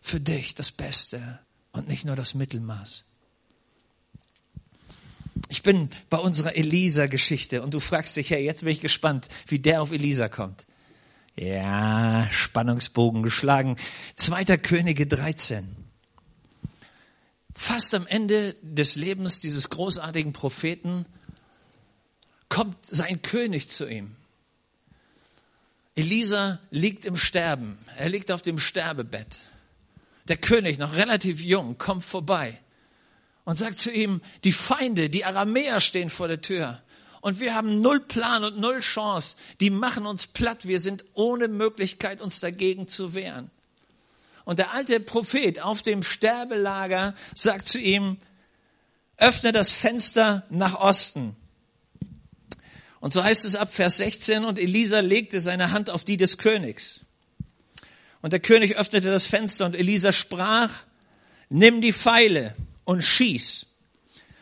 für 0.00 0.20
dich 0.20 0.54
das 0.54 0.70
Beste 0.70 1.40
und 1.72 1.88
nicht 1.88 2.04
nur 2.04 2.16
das 2.16 2.34
Mittelmaß. 2.34 3.04
Ich 5.48 5.62
bin 5.62 5.90
bei 6.08 6.18
unserer 6.18 6.56
Elisa-Geschichte 6.56 7.62
und 7.62 7.74
du 7.74 7.80
fragst 7.80 8.16
dich, 8.16 8.30
hey, 8.30 8.44
jetzt 8.44 8.60
bin 8.60 8.70
ich 8.70 8.80
gespannt, 8.80 9.28
wie 9.48 9.58
der 9.58 9.82
auf 9.82 9.90
Elisa 9.90 10.28
kommt. 10.28 10.64
Ja, 11.36 12.28
Spannungsbogen 12.30 13.24
geschlagen. 13.24 13.76
Zweiter 14.14 14.56
Könige 14.56 15.06
13 15.06 15.83
fast 17.54 17.94
am 17.94 18.06
Ende 18.06 18.56
des 18.62 18.96
Lebens 18.96 19.40
dieses 19.40 19.70
großartigen 19.70 20.32
Propheten 20.32 21.06
kommt 22.48 22.84
sein 22.84 23.22
König 23.22 23.70
zu 23.70 23.88
ihm. 23.88 24.16
Elisa 25.96 26.58
liegt 26.70 27.04
im 27.04 27.16
Sterben. 27.16 27.78
Er 27.96 28.08
liegt 28.08 28.32
auf 28.32 28.42
dem 28.42 28.58
Sterbebett. 28.58 29.38
Der 30.28 30.36
König, 30.36 30.78
noch 30.78 30.94
relativ 30.94 31.40
jung, 31.40 31.78
kommt 31.78 32.04
vorbei 32.04 32.58
und 33.44 33.56
sagt 33.56 33.78
zu 33.78 33.90
ihm, 33.92 34.20
die 34.42 34.52
Feinde, 34.52 35.10
die 35.10 35.24
Aramäer 35.24 35.80
stehen 35.80 36.10
vor 36.10 36.28
der 36.28 36.40
Tür. 36.40 36.82
Und 37.20 37.40
wir 37.40 37.54
haben 37.54 37.80
null 37.80 38.00
Plan 38.00 38.44
und 38.44 38.58
null 38.58 38.80
Chance. 38.80 39.36
Die 39.60 39.70
machen 39.70 40.06
uns 40.06 40.26
platt. 40.26 40.66
Wir 40.66 40.80
sind 40.80 41.04
ohne 41.14 41.48
Möglichkeit, 41.48 42.20
uns 42.20 42.40
dagegen 42.40 42.88
zu 42.88 43.14
wehren. 43.14 43.50
Und 44.44 44.58
der 44.58 44.72
alte 44.72 45.00
Prophet 45.00 45.60
auf 45.60 45.82
dem 45.82 46.02
Sterbelager 46.02 47.14
sagt 47.34 47.66
zu 47.66 47.78
ihm, 47.78 48.18
öffne 49.16 49.52
das 49.52 49.72
Fenster 49.72 50.44
nach 50.50 50.78
Osten. 50.78 51.36
Und 53.00 53.12
so 53.12 53.22
heißt 53.22 53.44
es 53.44 53.56
ab 53.56 53.74
Vers 53.74 53.98
16, 53.98 54.44
und 54.44 54.58
Elisa 54.58 55.00
legte 55.00 55.40
seine 55.40 55.70
Hand 55.72 55.90
auf 55.90 56.04
die 56.04 56.16
des 56.16 56.38
Königs. 56.38 57.00
Und 58.22 58.32
der 58.32 58.40
König 58.40 58.76
öffnete 58.76 59.10
das 59.10 59.26
Fenster 59.26 59.66
und 59.66 59.76
Elisa 59.76 60.12
sprach, 60.12 60.72
nimm 61.50 61.82
die 61.82 61.92
Pfeile 61.92 62.54
und 62.84 63.04
schieß. 63.04 63.66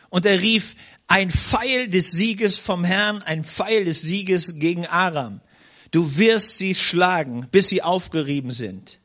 Und 0.09 0.25
er 0.25 0.39
rief, 0.39 0.75
ein 1.07 1.29
Pfeil 1.29 1.89
des 1.89 2.11
Sieges 2.11 2.57
vom 2.57 2.85
Herrn, 2.85 3.21
ein 3.21 3.43
Pfeil 3.43 3.83
des 3.83 4.01
Sieges 4.01 4.55
gegen 4.59 4.85
Aram. 4.85 5.41
Du 5.91 6.17
wirst 6.17 6.57
sie 6.57 6.75
schlagen, 6.75 7.47
bis 7.51 7.67
sie 7.67 7.81
aufgerieben 7.81 8.51
sind. 8.51 8.99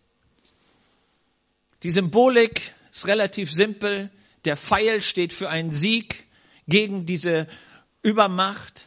Die 1.83 1.91
Symbolik 1.91 2.73
ist 2.93 3.07
relativ 3.07 3.53
simpel. 3.53 4.11
Der 4.45 4.57
Pfeil 4.57 5.03
steht 5.03 5.33
für 5.33 5.49
einen 5.49 5.73
Sieg 5.73 6.27
gegen 6.67 7.07
diese 7.07 7.47
Übermacht. 8.03 8.85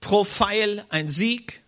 Pro 0.00 0.24
Pfeil 0.24 0.84
ein 0.88 1.08
Sieg. 1.08 1.61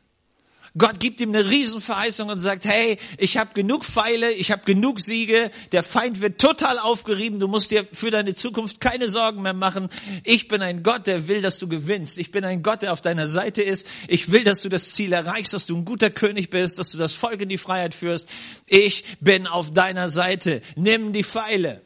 Gott 0.77 0.99
gibt 0.99 1.21
ihm 1.21 1.29
eine 1.29 1.49
Riesenverheißung 1.49 2.31
und 2.31 2.41
sagt, 2.41 2.65
hey, 2.65 2.99
ich 3.17 3.37
habe 3.37 3.55
genug 3.55 3.85
Pfeile, 3.85 4.33
ich 4.33 4.51
habe 4.51 4.65
genug 4.65 5.01
Siege, 5.01 5.53
der 5.71 5.85
Feind 5.85 6.21
wird 6.21 6.41
total 6.41 6.81
aufgerieben, 6.81 7.39
du 7.39 7.47
musst 7.47 7.71
dir 7.71 7.87
für 7.93 8.11
deine 8.11 8.35
Zukunft 8.35 8.81
keine 8.81 9.09
Sorgen 9.09 9.43
mehr 9.43 9.53
machen. 9.53 9.89
Ich 10.25 10.49
bin 10.49 10.63
ein 10.63 10.83
Gott, 10.83 11.07
der 11.07 11.29
will, 11.29 11.43
dass 11.43 11.61
du 11.61 11.69
gewinnst. 11.69 12.19
Ich 12.19 12.33
bin 12.33 12.45
ein 12.45 12.65
Gott, 12.65 12.83
der 12.83 12.93
auf 12.93 13.01
deiner 13.01 13.29
Seite 13.29 13.63
ist. 13.63 13.87
Ich 14.09 14.33
will, 14.33 14.43
dass 14.43 14.63
du 14.63 14.69
das 14.69 14.91
Ziel 14.91 15.13
erreichst, 15.13 15.55
dass 15.55 15.67
du 15.67 15.77
ein 15.77 15.85
guter 15.85 16.11
König 16.11 16.51
bist, 16.51 16.81
dass 16.81 16.91
du 16.91 16.99
das 16.99 17.13
Volk 17.13 17.41
in 17.41 17.49
die 17.49 17.59
Freiheit 17.59 17.95
führst. 17.95 18.29
Ich 18.67 19.05
bin 19.21 19.47
auf 19.47 19.73
deiner 19.73 20.09
Seite. 20.09 20.61
Nimm 20.75 21.13
die 21.13 21.23
Pfeile. 21.23 21.83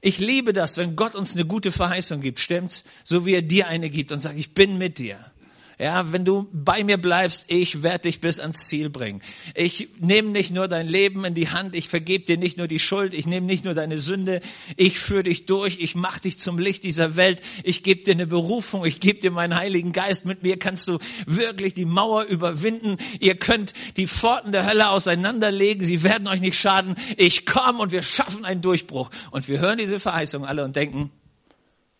Ich 0.00 0.18
liebe 0.18 0.52
das, 0.52 0.76
wenn 0.76 0.94
Gott 0.94 1.16
uns 1.16 1.34
eine 1.34 1.44
gute 1.44 1.72
Verheißung 1.72 2.20
gibt, 2.20 2.38
stimmt's? 2.38 2.84
So 3.02 3.26
wie 3.26 3.34
er 3.34 3.42
dir 3.42 3.66
eine 3.66 3.90
gibt 3.90 4.12
und 4.12 4.20
sagt, 4.20 4.38
ich 4.38 4.54
bin 4.54 4.78
mit 4.78 4.98
dir. 4.98 5.32
Ja, 5.80 6.10
wenn 6.10 6.24
du 6.24 6.48
bei 6.52 6.82
mir 6.82 6.98
bleibst, 6.98 7.44
ich 7.46 7.84
werde 7.84 8.00
dich 8.00 8.20
bis 8.20 8.40
ans 8.40 8.66
Ziel 8.66 8.90
bringen. 8.90 9.22
Ich 9.54 9.88
nehme 10.00 10.30
nicht 10.30 10.50
nur 10.50 10.66
dein 10.66 10.88
Leben 10.88 11.24
in 11.24 11.34
die 11.34 11.50
Hand, 11.50 11.76
ich 11.76 11.88
vergebe 11.88 12.24
dir 12.24 12.36
nicht 12.36 12.58
nur 12.58 12.66
die 12.66 12.80
Schuld, 12.80 13.14
ich 13.14 13.28
nehme 13.28 13.46
nicht 13.46 13.64
nur 13.64 13.74
deine 13.74 14.00
Sünde, 14.00 14.40
ich 14.76 14.98
führe 14.98 15.22
dich 15.22 15.46
durch, 15.46 15.78
ich 15.78 15.94
mache 15.94 16.22
dich 16.22 16.40
zum 16.40 16.58
Licht 16.58 16.82
dieser 16.82 17.14
Welt, 17.14 17.42
ich 17.62 17.84
gebe 17.84 18.02
dir 18.02 18.10
eine 18.10 18.26
Berufung, 18.26 18.84
ich 18.84 18.98
gebe 18.98 19.20
dir 19.20 19.30
meinen 19.30 19.54
Heiligen 19.54 19.92
Geist. 19.92 20.24
Mit 20.24 20.42
mir 20.42 20.58
kannst 20.58 20.88
du 20.88 20.98
wirklich 21.26 21.74
die 21.74 21.84
Mauer 21.84 22.24
überwinden. 22.24 22.96
Ihr 23.20 23.36
könnt 23.36 23.72
die 23.96 24.08
Pforten 24.08 24.50
der 24.50 24.66
Hölle 24.66 24.90
auseinanderlegen, 24.90 25.86
sie 25.86 26.02
werden 26.02 26.26
euch 26.26 26.40
nicht 26.40 26.58
schaden. 26.58 26.96
Ich 27.16 27.46
komme 27.46 27.78
und 27.78 27.92
wir 27.92 28.02
schaffen 28.02 28.44
einen 28.44 28.62
Durchbruch. 28.62 29.10
Und 29.30 29.46
wir 29.46 29.60
hören 29.60 29.78
diese 29.78 30.00
Verheißung 30.00 30.44
alle 30.44 30.64
und 30.64 30.74
denken, 30.74 31.12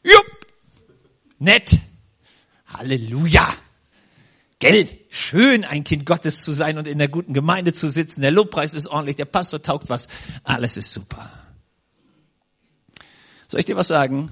jupp, 0.03 0.27
nett, 1.39 1.79
Halleluja. 2.67 3.55
Gell, 4.59 4.89
schön 5.09 5.65
ein 5.65 5.85
Kind 5.85 6.05
Gottes 6.05 6.43
zu 6.43 6.53
sein 6.53 6.79
und 6.79 6.89
in 6.89 6.99
der 6.99 7.09
guten 7.09 7.33
Gemeinde 7.33 7.73
zu 7.73 7.89
sitzen. 7.89 8.23
Der 8.23 8.33
Lobpreis 8.33 8.75
ist 8.75 8.89
ordentlich, 8.89 9.17
der 9.17 9.25
Pastor 9.25 9.63
taugt 9.63 9.89
was. 9.89 10.09
Alles 10.43 10.77
ist 10.77 10.93
super. 10.93 11.33
Soll 13.47 13.61
ich 13.61 13.67
dir 13.67 13.77
was 13.77 13.89
sagen? 13.89 14.31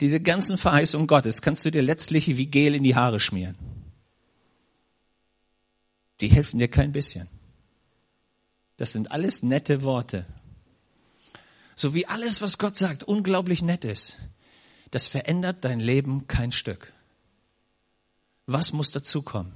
Diese 0.00 0.20
ganzen 0.20 0.56
Verheißungen 0.56 1.06
Gottes 1.06 1.42
kannst 1.42 1.64
du 1.64 1.70
dir 1.70 1.82
letztlich 1.82 2.26
wie 2.28 2.46
Gel 2.46 2.74
in 2.74 2.84
die 2.84 2.94
Haare 2.94 3.20
schmieren. 3.20 3.56
Die 6.20 6.28
helfen 6.28 6.58
dir 6.58 6.68
kein 6.68 6.92
bisschen. 6.92 7.28
Das 8.76 8.92
sind 8.92 9.10
alles 9.10 9.42
nette 9.42 9.82
Worte. 9.82 10.26
So 11.76 11.92
wie 11.92 12.06
alles, 12.06 12.40
was 12.40 12.58
Gott 12.58 12.76
sagt, 12.76 13.02
unglaublich 13.02 13.62
nett 13.62 13.84
ist. 13.84 14.16
Das 14.92 15.08
verändert 15.08 15.64
dein 15.64 15.80
Leben 15.80 16.28
kein 16.28 16.52
Stück. 16.52 16.92
Was 18.46 18.72
muss 18.72 18.90
dazukommen? 18.90 19.52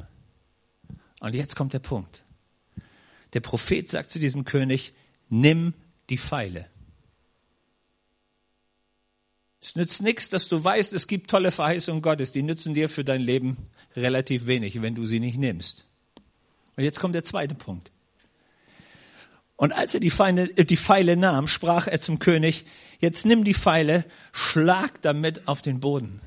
Und 1.20 1.34
jetzt 1.34 1.56
kommt 1.56 1.72
der 1.72 1.80
Punkt. 1.80 2.22
Der 3.32 3.40
Prophet 3.40 3.90
sagt 3.90 4.10
zu 4.10 4.18
diesem 4.18 4.44
König, 4.44 4.94
nimm 5.28 5.74
die 6.08 6.18
Pfeile. 6.18 6.66
Es 9.60 9.76
nützt 9.76 10.02
nichts, 10.02 10.28
dass 10.28 10.48
du 10.48 10.62
weißt, 10.62 10.92
es 10.92 11.06
gibt 11.06 11.30
tolle 11.30 11.50
Verheißungen 11.50 12.00
Gottes, 12.00 12.32
die 12.32 12.42
nützen 12.42 12.74
dir 12.74 12.88
für 12.88 13.04
dein 13.04 13.20
Leben 13.20 13.56
relativ 13.96 14.46
wenig, 14.46 14.80
wenn 14.80 14.94
du 14.94 15.04
sie 15.04 15.20
nicht 15.20 15.36
nimmst. 15.36 15.86
Und 16.76 16.84
jetzt 16.84 17.00
kommt 17.00 17.14
der 17.14 17.24
zweite 17.24 17.54
Punkt. 17.54 17.90
Und 19.56 19.72
als 19.72 19.92
er 19.92 20.00
die 20.00 20.12
Pfeile, 20.12 20.46
die 20.46 20.76
Pfeile 20.76 21.16
nahm, 21.16 21.48
sprach 21.48 21.88
er 21.88 22.00
zum 22.00 22.20
König, 22.20 22.64
jetzt 23.00 23.26
nimm 23.26 23.42
die 23.42 23.54
Pfeile, 23.54 24.04
schlag 24.32 25.02
damit 25.02 25.48
auf 25.48 25.60
den 25.62 25.80
Boden. 25.80 26.20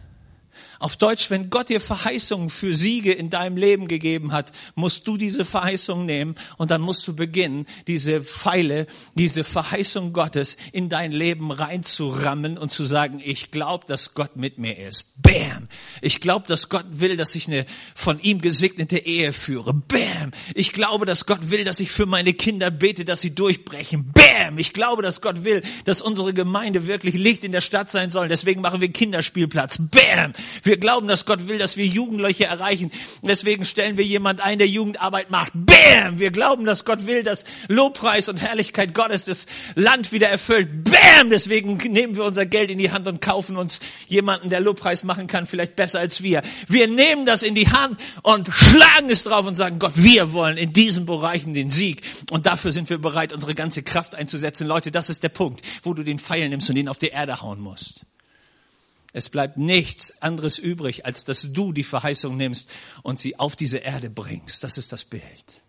Auf 0.82 0.98
Deutsch, 0.98 1.30
wenn 1.30 1.52
Gott 1.52 1.70
dir 1.70 1.80
Verheißungen 1.80 2.50
für 2.50 2.74
Siege 2.74 3.14
in 3.14 3.30
deinem 3.30 3.56
Leben 3.56 3.88
gegeben 3.88 4.32
hat, 4.32 4.52
musst 4.74 5.08
du 5.08 5.16
diese 5.16 5.46
Verheißung 5.46 6.08
nehmen 6.08 6.34
und 6.58 6.72
dann 6.72 6.82
musst 6.82 7.08
du 7.08 7.16
beginnen, 7.16 7.68
diese 7.86 8.20
Pfeile, 8.22 8.88
diese 9.14 9.44
Verheißung 9.44 10.12
Gottes 10.12 10.58
in 10.72 10.90
dein 10.90 11.12
Leben 11.12 11.52
reinzurammen 11.52 12.58
und 12.58 12.72
zu 12.72 12.86
sagen, 12.86 13.22
ich 13.24 13.52
glaube, 13.52 13.86
dass 13.86 14.16
Gott 14.16 14.38
mit 14.38 14.58
mir 14.58 14.76
ist. 14.76 15.22
Bam! 15.22 15.68
Ich 16.02 16.20
glaube, 16.20 16.48
dass 16.48 16.68
Gott 16.68 16.88
will, 16.90 17.16
dass 17.16 17.36
ich 17.36 17.48
eine 17.48 17.68
von 17.94 18.20
ihm 18.20 18.42
gesegnete 18.42 18.98
Ehe 18.98 19.34
führe. 19.34 19.76
Bam! 19.76 20.32
Ich 20.56 20.74
glaube, 20.74 21.06
dass 21.06 21.28
Gott 21.28 21.52
will, 21.52 21.64
dass 21.64 21.80
ich 21.80 21.92
für 21.92 22.08
meine 22.08 22.34
Kinder 22.34 22.72
bete, 22.72 23.06
dass 23.06 23.22
sie 23.22 23.36
durchbrechen. 23.36 24.12
Bam! 24.14 24.58
Ich 24.58 24.74
glaube, 24.74 25.04
dass 25.04 25.22
Gott 25.22 25.44
will, 25.44 25.62
dass 25.86 26.02
unsere 26.02 26.34
Gemeinde 26.34 26.88
wirklich 26.88 27.14
Licht 27.14 27.44
in 27.44 27.52
der 27.52 27.62
Stadt 27.62 27.92
sein 27.92 28.10
soll. 28.10 28.30
Deswegen 28.30 28.62
machen 28.62 28.82
wir 28.82 28.92
Kinderspielplatz. 28.92 29.78
Bam! 29.78 30.34
Wir 30.64 30.71
wir 30.72 30.78
glauben, 30.78 31.10
dass 31.10 31.26
Gott 31.26 31.50
will, 31.50 31.58
dass 31.58 31.76
wir 31.76 31.86
Jugendliche 31.86 32.46
erreichen. 32.46 32.92
Deswegen 33.22 33.66
stellen 33.66 33.98
wir 33.98 34.06
jemand 34.06 34.40
ein, 34.40 34.58
der 34.58 34.70
Jugendarbeit 34.70 35.30
macht. 35.30 35.52
Bam! 35.54 36.18
Wir 36.18 36.32
glauben, 36.32 36.64
dass 36.64 36.86
Gott 36.86 37.06
will, 37.06 37.24
dass 37.24 37.44
Lobpreis 37.68 38.30
und 38.30 38.38
Herrlichkeit 38.38 38.94
Gottes 38.94 39.26
das 39.26 39.48
Land 39.76 40.14
wieder 40.14 40.30
erfüllt. 40.30 40.86
Bam! 40.86 41.30
Deswegen 41.30 41.76
nehmen 41.76 42.16
wir 42.16 42.24
unser 42.24 42.46
Geld 42.46 42.72
in 42.72 42.78
die 42.78 42.90
Hand 42.90 43.06
und 43.10 43.20
kaufen 43.20 43.58
uns 43.58 43.82
jemanden, 44.08 44.50
der 44.50 44.62
Lobpreis 44.62 45.04
machen 45.04 45.28
kann, 45.28 45.46
vielleicht 45.46 45.76
besser 45.76 46.00
als 46.00 46.24
wir. 46.24 46.42
Wir 46.70 46.88
nehmen 46.88 47.26
das 47.26 47.44
in 47.44 47.54
die 47.54 47.68
Hand 47.68 48.00
und 48.24 48.48
schlagen 48.50 49.10
es 49.10 49.26
drauf 49.26 49.46
und 49.46 49.56
sagen, 49.56 49.78
Gott, 49.78 49.92
wir 49.96 50.32
wollen 50.32 50.56
in 50.56 50.72
diesen 50.72 51.06
Bereichen 51.06 51.54
den 51.54 51.70
Sieg. 51.70 52.02
Und 52.32 52.46
dafür 52.46 52.72
sind 52.72 52.90
wir 52.90 52.98
bereit, 52.98 53.34
unsere 53.34 53.56
ganze 53.56 53.84
Kraft 53.84 54.16
einzusetzen. 54.16 54.68
Leute, 54.68 54.90
das 54.90 55.10
ist 55.10 55.22
der 55.22 55.30
Punkt, 55.30 55.64
wo 55.84 55.94
du 55.94 56.04
den 56.04 56.18
Pfeil 56.18 56.48
nimmst 56.48 56.70
und 56.70 56.78
ihn 56.78 56.88
auf 56.88 56.98
die 56.98 57.10
Erde 57.10 57.42
hauen 57.42 57.60
musst. 57.60 58.06
Es 59.14 59.30
bleibt 59.30 59.58
nichts 59.58 60.22
anderes 60.22 60.58
übrig, 60.58 61.06
als 61.06 61.26
dass 61.26 61.52
du 61.52 61.74
die 61.74 61.84
Verheißung 61.84 62.38
nimmst 62.38 62.70
und 63.04 63.20
sie 63.20 63.38
auf 63.38 63.56
diese 63.56 63.80
Erde 63.80 64.10
bringst. 64.10 64.64
Das 64.64 64.78
ist 64.78 64.92
das 64.92 65.04
Bild. 65.04 65.62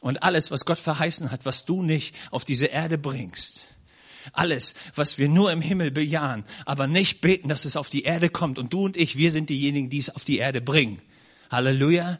Und 0.00 0.22
alles, 0.22 0.50
was 0.50 0.64
Gott 0.64 0.78
verheißen 0.78 1.30
hat, 1.30 1.44
was 1.44 1.64
du 1.64 1.82
nicht 1.82 2.14
auf 2.30 2.44
diese 2.44 2.66
Erde 2.66 2.98
bringst, 2.98 3.60
alles, 4.32 4.74
was 4.94 5.16
wir 5.16 5.28
nur 5.28 5.50
im 5.50 5.62
Himmel 5.62 5.90
bejahen, 5.90 6.44
aber 6.66 6.86
nicht 6.86 7.20
beten, 7.20 7.48
dass 7.48 7.64
es 7.64 7.76
auf 7.76 7.88
die 7.88 8.02
Erde 8.02 8.28
kommt. 8.28 8.58
Und 8.58 8.72
du 8.72 8.84
und 8.84 8.96
ich, 8.96 9.16
wir 9.16 9.30
sind 9.30 9.48
diejenigen, 9.48 9.88
die 9.88 9.98
es 9.98 10.10
auf 10.10 10.24
die 10.24 10.38
Erde 10.38 10.60
bringen. 10.60 11.00
Halleluja. 11.50 12.18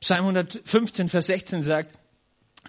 Psalm 0.00 0.26
115, 0.26 1.08
Vers 1.08 1.26
16 1.26 1.62
sagt, 1.62 1.98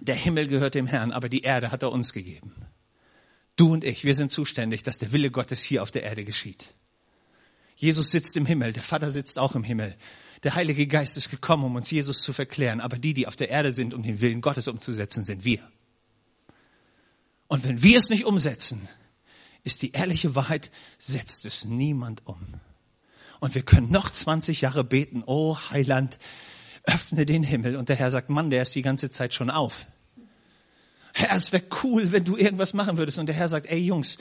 der 0.01 0.15
Himmel 0.15 0.47
gehört 0.47 0.75
dem 0.75 0.87
Herrn, 0.87 1.11
aber 1.11 1.29
die 1.29 1.41
Erde 1.41 1.71
hat 1.71 1.83
er 1.83 1.91
uns 1.91 2.11
gegeben. 2.11 2.53
Du 3.61 3.73
und 3.73 3.83
ich, 3.83 4.03
wir 4.03 4.15
sind 4.15 4.31
zuständig, 4.31 4.81
dass 4.81 4.97
der 4.97 5.11
Wille 5.11 5.29
Gottes 5.29 5.61
hier 5.61 5.83
auf 5.83 5.91
der 5.91 6.01
Erde 6.01 6.25
geschieht. 6.25 6.73
Jesus 7.75 8.09
sitzt 8.09 8.35
im 8.35 8.47
Himmel, 8.47 8.73
der 8.73 8.81
Vater 8.81 9.11
sitzt 9.11 9.37
auch 9.37 9.53
im 9.53 9.63
Himmel. 9.63 9.95
Der 10.41 10.55
Heilige 10.55 10.87
Geist 10.87 11.15
ist 11.15 11.29
gekommen, 11.29 11.65
um 11.65 11.75
uns 11.75 11.91
Jesus 11.91 12.23
zu 12.23 12.33
verklären, 12.33 12.81
aber 12.81 12.97
die, 12.97 13.13
die 13.13 13.27
auf 13.27 13.35
der 13.35 13.49
Erde 13.49 13.71
sind, 13.71 13.93
um 13.93 14.01
den 14.01 14.19
Willen 14.19 14.41
Gottes 14.41 14.67
umzusetzen, 14.67 15.23
sind 15.23 15.45
wir. 15.45 15.59
Und 17.49 17.63
wenn 17.63 17.83
wir 17.83 17.99
es 17.99 18.09
nicht 18.09 18.25
umsetzen, 18.25 18.89
ist 19.63 19.83
die 19.83 19.91
ehrliche 19.91 20.33
Wahrheit, 20.33 20.71
setzt 20.97 21.45
es 21.45 21.63
niemand 21.63 22.25
um. 22.25 22.41
Und 23.41 23.53
wir 23.53 23.61
können 23.61 23.91
noch 23.91 24.09
20 24.09 24.61
Jahre 24.61 24.83
beten, 24.83 25.21
oh 25.23 25.55
Heiland, 25.69 26.17
öffne 26.81 27.27
den 27.27 27.43
Himmel. 27.43 27.75
Und 27.75 27.89
der 27.89 27.95
Herr 27.95 28.09
sagt, 28.09 28.31
Mann, 28.31 28.49
der 28.49 28.63
ist 28.63 28.73
die 28.73 28.81
ganze 28.81 29.11
Zeit 29.11 29.35
schon 29.35 29.51
auf. 29.51 29.85
Herr, 31.13 31.35
es 31.35 31.51
wäre 31.51 31.63
cool, 31.83 32.11
wenn 32.11 32.23
du 32.23 32.37
irgendwas 32.37 32.73
machen 32.73 32.97
würdest. 32.97 33.19
Und 33.19 33.25
der 33.25 33.35
Herr 33.35 33.49
sagt, 33.49 33.67
ey 33.67 33.79
Jungs, 33.79 34.17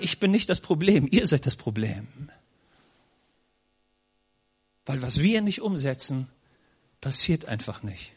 ich 0.00 0.18
bin 0.20 0.30
nicht 0.30 0.48
das 0.48 0.60
Problem, 0.60 1.08
ihr 1.10 1.26
seid 1.26 1.46
das 1.46 1.56
Problem. 1.56 2.06
Weil 4.86 5.02
was 5.02 5.20
wir 5.20 5.42
nicht 5.42 5.60
umsetzen, 5.60 6.28
passiert 7.00 7.46
einfach 7.46 7.82
nicht. 7.82 8.12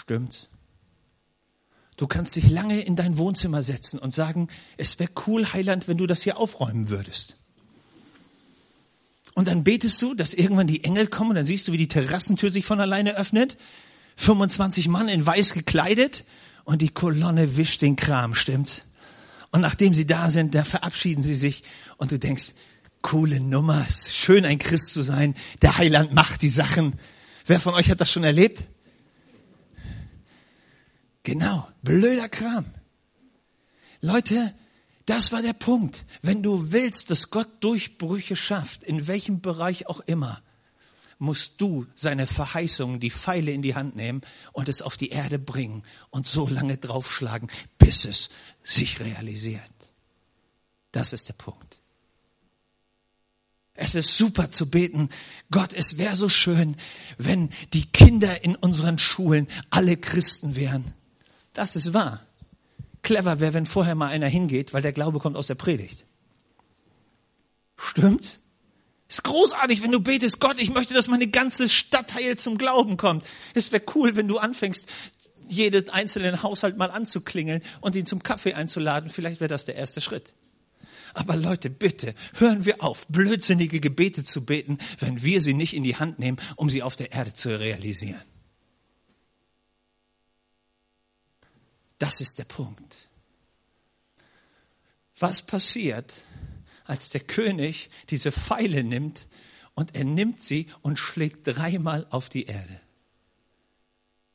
Stimmt's? 0.00 0.48
Du 1.96 2.06
kannst 2.06 2.36
dich 2.36 2.50
lange 2.50 2.80
in 2.82 2.94
dein 2.94 3.16
Wohnzimmer 3.16 3.62
setzen 3.62 3.98
und 3.98 4.12
sagen, 4.12 4.48
es 4.76 4.98
wäre 4.98 5.10
cool, 5.26 5.46
Heiland, 5.52 5.88
wenn 5.88 5.96
du 5.96 6.06
das 6.06 6.22
hier 6.22 6.38
aufräumen 6.38 6.90
würdest. 6.90 7.36
Und 9.34 9.48
dann 9.48 9.64
betest 9.64 10.00
du, 10.02 10.14
dass 10.14 10.34
irgendwann 10.34 10.66
die 10.66 10.84
Engel 10.84 11.06
kommen 11.06 11.30
und 11.30 11.36
dann 11.36 11.46
siehst 11.46 11.68
du, 11.68 11.72
wie 11.72 11.78
die 11.78 11.88
Terrassentür 11.88 12.50
sich 12.50 12.66
von 12.66 12.80
alleine 12.80 13.16
öffnet 13.16 13.56
25 14.16 14.88
Mann 14.88 15.08
in 15.08 15.24
weiß 15.24 15.52
gekleidet 15.52 16.24
und 16.64 16.82
die 16.82 16.88
Kolonne 16.88 17.56
wischt 17.56 17.82
den 17.82 17.96
Kram, 17.96 18.34
stimmt's? 18.34 18.84
Und 19.52 19.60
nachdem 19.60 19.94
sie 19.94 20.06
da 20.06 20.28
sind, 20.28 20.54
da 20.54 20.64
verabschieden 20.64 21.22
sie 21.22 21.34
sich 21.34 21.62
und 21.96 22.10
du 22.10 22.18
denkst, 22.18 22.52
coole 23.02 23.40
Nummer, 23.40 23.86
schön 23.88 24.44
ein 24.44 24.58
Christ 24.58 24.92
zu 24.92 25.02
sein, 25.02 25.34
der 25.62 25.78
Heiland 25.78 26.12
macht 26.12 26.42
die 26.42 26.48
Sachen. 26.48 26.98
Wer 27.46 27.60
von 27.60 27.74
euch 27.74 27.90
hat 27.90 28.00
das 28.00 28.10
schon 28.10 28.24
erlebt? 28.24 28.64
Genau, 31.22 31.68
blöder 31.82 32.28
Kram. 32.28 32.64
Leute, 34.00 34.54
das 35.06 35.30
war 35.30 35.42
der 35.42 35.52
Punkt. 35.52 36.04
Wenn 36.20 36.42
du 36.42 36.72
willst, 36.72 37.10
dass 37.10 37.30
Gott 37.30 37.48
Durchbrüche 37.60 38.36
schafft, 38.36 38.82
in 38.82 39.06
welchem 39.06 39.40
Bereich 39.40 39.86
auch 39.88 40.00
immer, 40.00 40.42
musst 41.18 41.60
du 41.60 41.86
seine 41.94 42.26
Verheißungen, 42.26 43.00
die 43.00 43.10
Pfeile 43.10 43.52
in 43.52 43.62
die 43.62 43.74
Hand 43.74 43.96
nehmen 43.96 44.20
und 44.52 44.68
es 44.68 44.82
auf 44.82 44.96
die 44.96 45.10
Erde 45.10 45.38
bringen 45.38 45.82
und 46.10 46.26
so 46.26 46.46
lange 46.48 46.76
draufschlagen, 46.76 47.50
bis 47.78 48.04
es 48.04 48.28
sich 48.62 49.00
realisiert. 49.00 49.62
Das 50.92 51.12
ist 51.12 51.28
der 51.28 51.34
Punkt. 51.34 51.80
Es 53.74 53.94
ist 53.94 54.16
super 54.16 54.50
zu 54.50 54.70
beten. 54.70 55.10
Gott, 55.50 55.72
es 55.72 55.98
wäre 55.98 56.16
so 56.16 56.28
schön, 56.28 56.76
wenn 57.18 57.50
die 57.74 57.84
Kinder 57.84 58.42
in 58.42 58.56
unseren 58.56 58.98
Schulen 58.98 59.48
alle 59.70 59.96
Christen 59.96 60.56
wären. 60.56 60.94
Das 61.52 61.76
ist 61.76 61.92
wahr. 61.92 62.26
Clever 63.02 63.38
wäre, 63.38 63.54
wenn 63.54 63.66
vorher 63.66 63.94
mal 63.94 64.08
einer 64.08 64.26
hingeht, 64.26 64.72
weil 64.72 64.82
der 64.82 64.92
Glaube 64.92 65.18
kommt 65.18 65.36
aus 65.36 65.46
der 65.46 65.54
Predigt. 65.54 66.06
Stimmt? 67.76 68.40
Ist 69.08 69.22
großartig, 69.22 69.82
wenn 69.82 69.92
du 69.92 70.00
betest, 70.00 70.40
Gott, 70.40 70.58
ich 70.58 70.70
möchte, 70.70 70.94
dass 70.94 71.06
meine 71.06 71.28
ganze 71.28 71.68
Stadtteil 71.68 72.36
zum 72.36 72.58
Glauben 72.58 72.96
kommt. 72.96 73.24
Es 73.54 73.70
wäre 73.70 73.82
cool, 73.94 74.16
wenn 74.16 74.26
du 74.26 74.38
anfängst, 74.38 74.88
jedes 75.48 75.88
einzelne 75.90 76.42
Haushalt 76.42 76.76
mal 76.76 76.90
anzuklingeln 76.90 77.62
und 77.80 77.94
ihn 77.94 78.06
zum 78.06 78.22
Kaffee 78.22 78.54
einzuladen. 78.54 79.08
Vielleicht 79.08 79.40
wäre 79.40 79.48
das 79.48 79.64
der 79.64 79.76
erste 79.76 80.00
Schritt. 80.00 80.32
Aber 81.14 81.36
Leute, 81.36 81.70
bitte, 81.70 82.14
hören 82.34 82.66
wir 82.66 82.82
auf, 82.82 83.06
blödsinnige 83.06 83.80
Gebete 83.80 84.24
zu 84.24 84.44
beten, 84.44 84.78
wenn 84.98 85.22
wir 85.22 85.40
sie 85.40 85.54
nicht 85.54 85.72
in 85.72 85.82
die 85.82 85.96
Hand 85.96 86.18
nehmen, 86.18 86.38
um 86.56 86.68
sie 86.68 86.82
auf 86.82 86.96
der 86.96 87.12
Erde 87.12 87.32
zu 87.32 87.58
realisieren. 87.58 88.22
Das 91.98 92.20
ist 92.20 92.38
der 92.38 92.44
Punkt. 92.44 93.08
Was 95.18 95.40
passiert, 95.40 96.14
als 96.86 97.10
der 97.10 97.20
König 97.20 97.90
diese 98.10 98.32
Pfeile 98.32 98.84
nimmt 98.84 99.26
und 99.74 99.94
er 99.94 100.04
nimmt 100.04 100.42
sie 100.42 100.68
und 100.82 100.98
schlägt 100.98 101.46
dreimal 101.46 102.06
auf 102.10 102.28
die 102.28 102.46
Erde? 102.46 102.80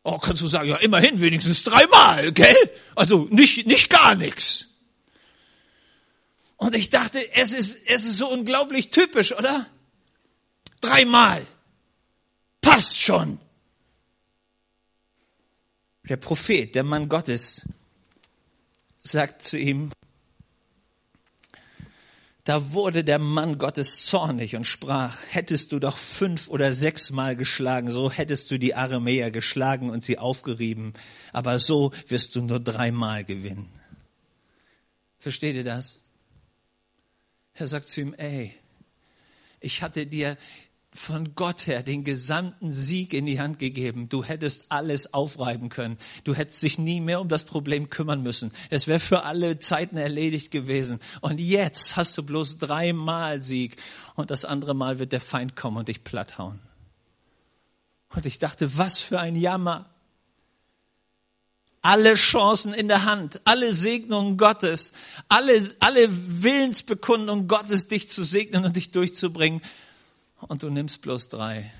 Oh, 0.03 0.17
kannst 0.17 0.41
du 0.41 0.47
sagen, 0.47 0.69
ja, 0.69 0.77
immerhin 0.77 1.21
wenigstens 1.21 1.63
dreimal, 1.63 2.31
gell? 2.31 2.55
Also 2.95 3.27
nicht, 3.29 3.67
nicht 3.67 3.89
gar 3.89 4.15
nichts. 4.15 4.67
Und 6.57 6.75
ich 6.75 6.89
dachte, 6.89 7.19
es 7.33 7.53
ist, 7.53 7.77
es 7.85 8.05
ist 8.05 8.17
so 8.17 8.29
unglaublich 8.29 8.89
typisch, 8.89 9.31
oder? 9.31 9.67
Dreimal. 10.79 11.45
Passt 12.61 12.99
schon. 12.99 13.39
Der 16.03 16.17
Prophet, 16.17 16.75
der 16.75 16.83
Mann 16.83 17.09
Gottes, 17.09 17.61
sagt 19.03 19.43
zu 19.43 19.57
ihm, 19.57 19.91
da 22.43 22.71
wurde 22.71 23.03
der 23.03 23.19
Mann 23.19 23.57
Gottes 23.57 24.05
zornig 24.05 24.55
und 24.55 24.65
sprach, 24.65 25.17
hättest 25.29 25.71
du 25.71 25.79
doch 25.79 25.97
fünf 25.97 26.47
oder 26.47 26.73
sechsmal 26.73 27.35
geschlagen, 27.35 27.91
so 27.91 28.11
hättest 28.11 28.49
du 28.49 28.57
die 28.57 28.73
Aramäer 28.73 29.31
geschlagen 29.31 29.89
und 29.89 30.03
sie 30.03 30.17
aufgerieben, 30.17 30.93
aber 31.33 31.59
so 31.59 31.91
wirst 32.07 32.35
du 32.35 32.41
nur 32.41 32.59
dreimal 32.59 33.23
gewinnen. 33.23 33.69
Versteht 35.19 35.55
ihr 35.55 35.63
das? 35.63 35.99
Er 37.53 37.67
sagt 37.67 37.89
zu 37.89 38.01
ihm, 38.01 38.13
ey, 38.15 38.55
ich 39.59 39.83
hatte 39.83 40.07
dir 40.07 40.35
von 40.93 41.35
Gott 41.35 41.67
her 41.67 41.83
den 41.83 42.03
gesamten 42.03 42.73
Sieg 42.73 43.13
in 43.13 43.25
die 43.25 43.39
Hand 43.39 43.59
gegeben. 43.59 44.09
Du 44.09 44.25
hättest 44.25 44.65
alles 44.69 45.13
aufreiben 45.13 45.69
können. 45.69 45.97
Du 46.25 46.33
hättest 46.33 46.61
dich 46.63 46.77
nie 46.77 46.99
mehr 46.99 47.21
um 47.21 47.29
das 47.29 47.45
Problem 47.45 47.89
kümmern 47.89 48.21
müssen. 48.21 48.51
Es 48.69 48.87
wäre 48.87 48.99
für 48.99 49.23
alle 49.23 49.57
Zeiten 49.57 49.95
erledigt 49.95 50.51
gewesen. 50.51 50.99
Und 51.21 51.39
jetzt 51.39 51.95
hast 51.95 52.17
du 52.17 52.23
bloß 52.23 52.57
dreimal 52.57 53.41
Sieg. 53.41 53.77
Und 54.15 54.31
das 54.31 54.43
andere 54.43 54.73
Mal 54.73 54.99
wird 54.99 55.13
der 55.13 55.21
Feind 55.21 55.55
kommen 55.55 55.77
und 55.77 55.87
dich 55.87 56.03
platthauen. 56.03 56.59
Und 58.13 58.25
ich 58.25 58.39
dachte, 58.39 58.77
was 58.77 58.99
für 58.99 59.19
ein 59.19 59.37
Jammer. 59.37 59.89
Alle 61.81 62.13
Chancen 62.13 62.73
in 62.73 62.89
der 62.89 63.05
Hand, 63.05 63.41
alle 63.45 63.73
Segnungen 63.73 64.37
Gottes, 64.37 64.91
alle, 65.29 65.59
alle 65.79 66.09
Willensbekundungen 66.43 67.47
Gottes, 67.47 67.87
dich 67.87 68.07
zu 68.07 68.23
segnen 68.23 68.65
und 68.65 68.75
dich 68.75 68.91
durchzubringen 68.91 69.61
und 70.47 70.63
du 70.63 70.69
nimmst 70.69 71.01
bloß 71.01 71.29
drei. 71.29 71.71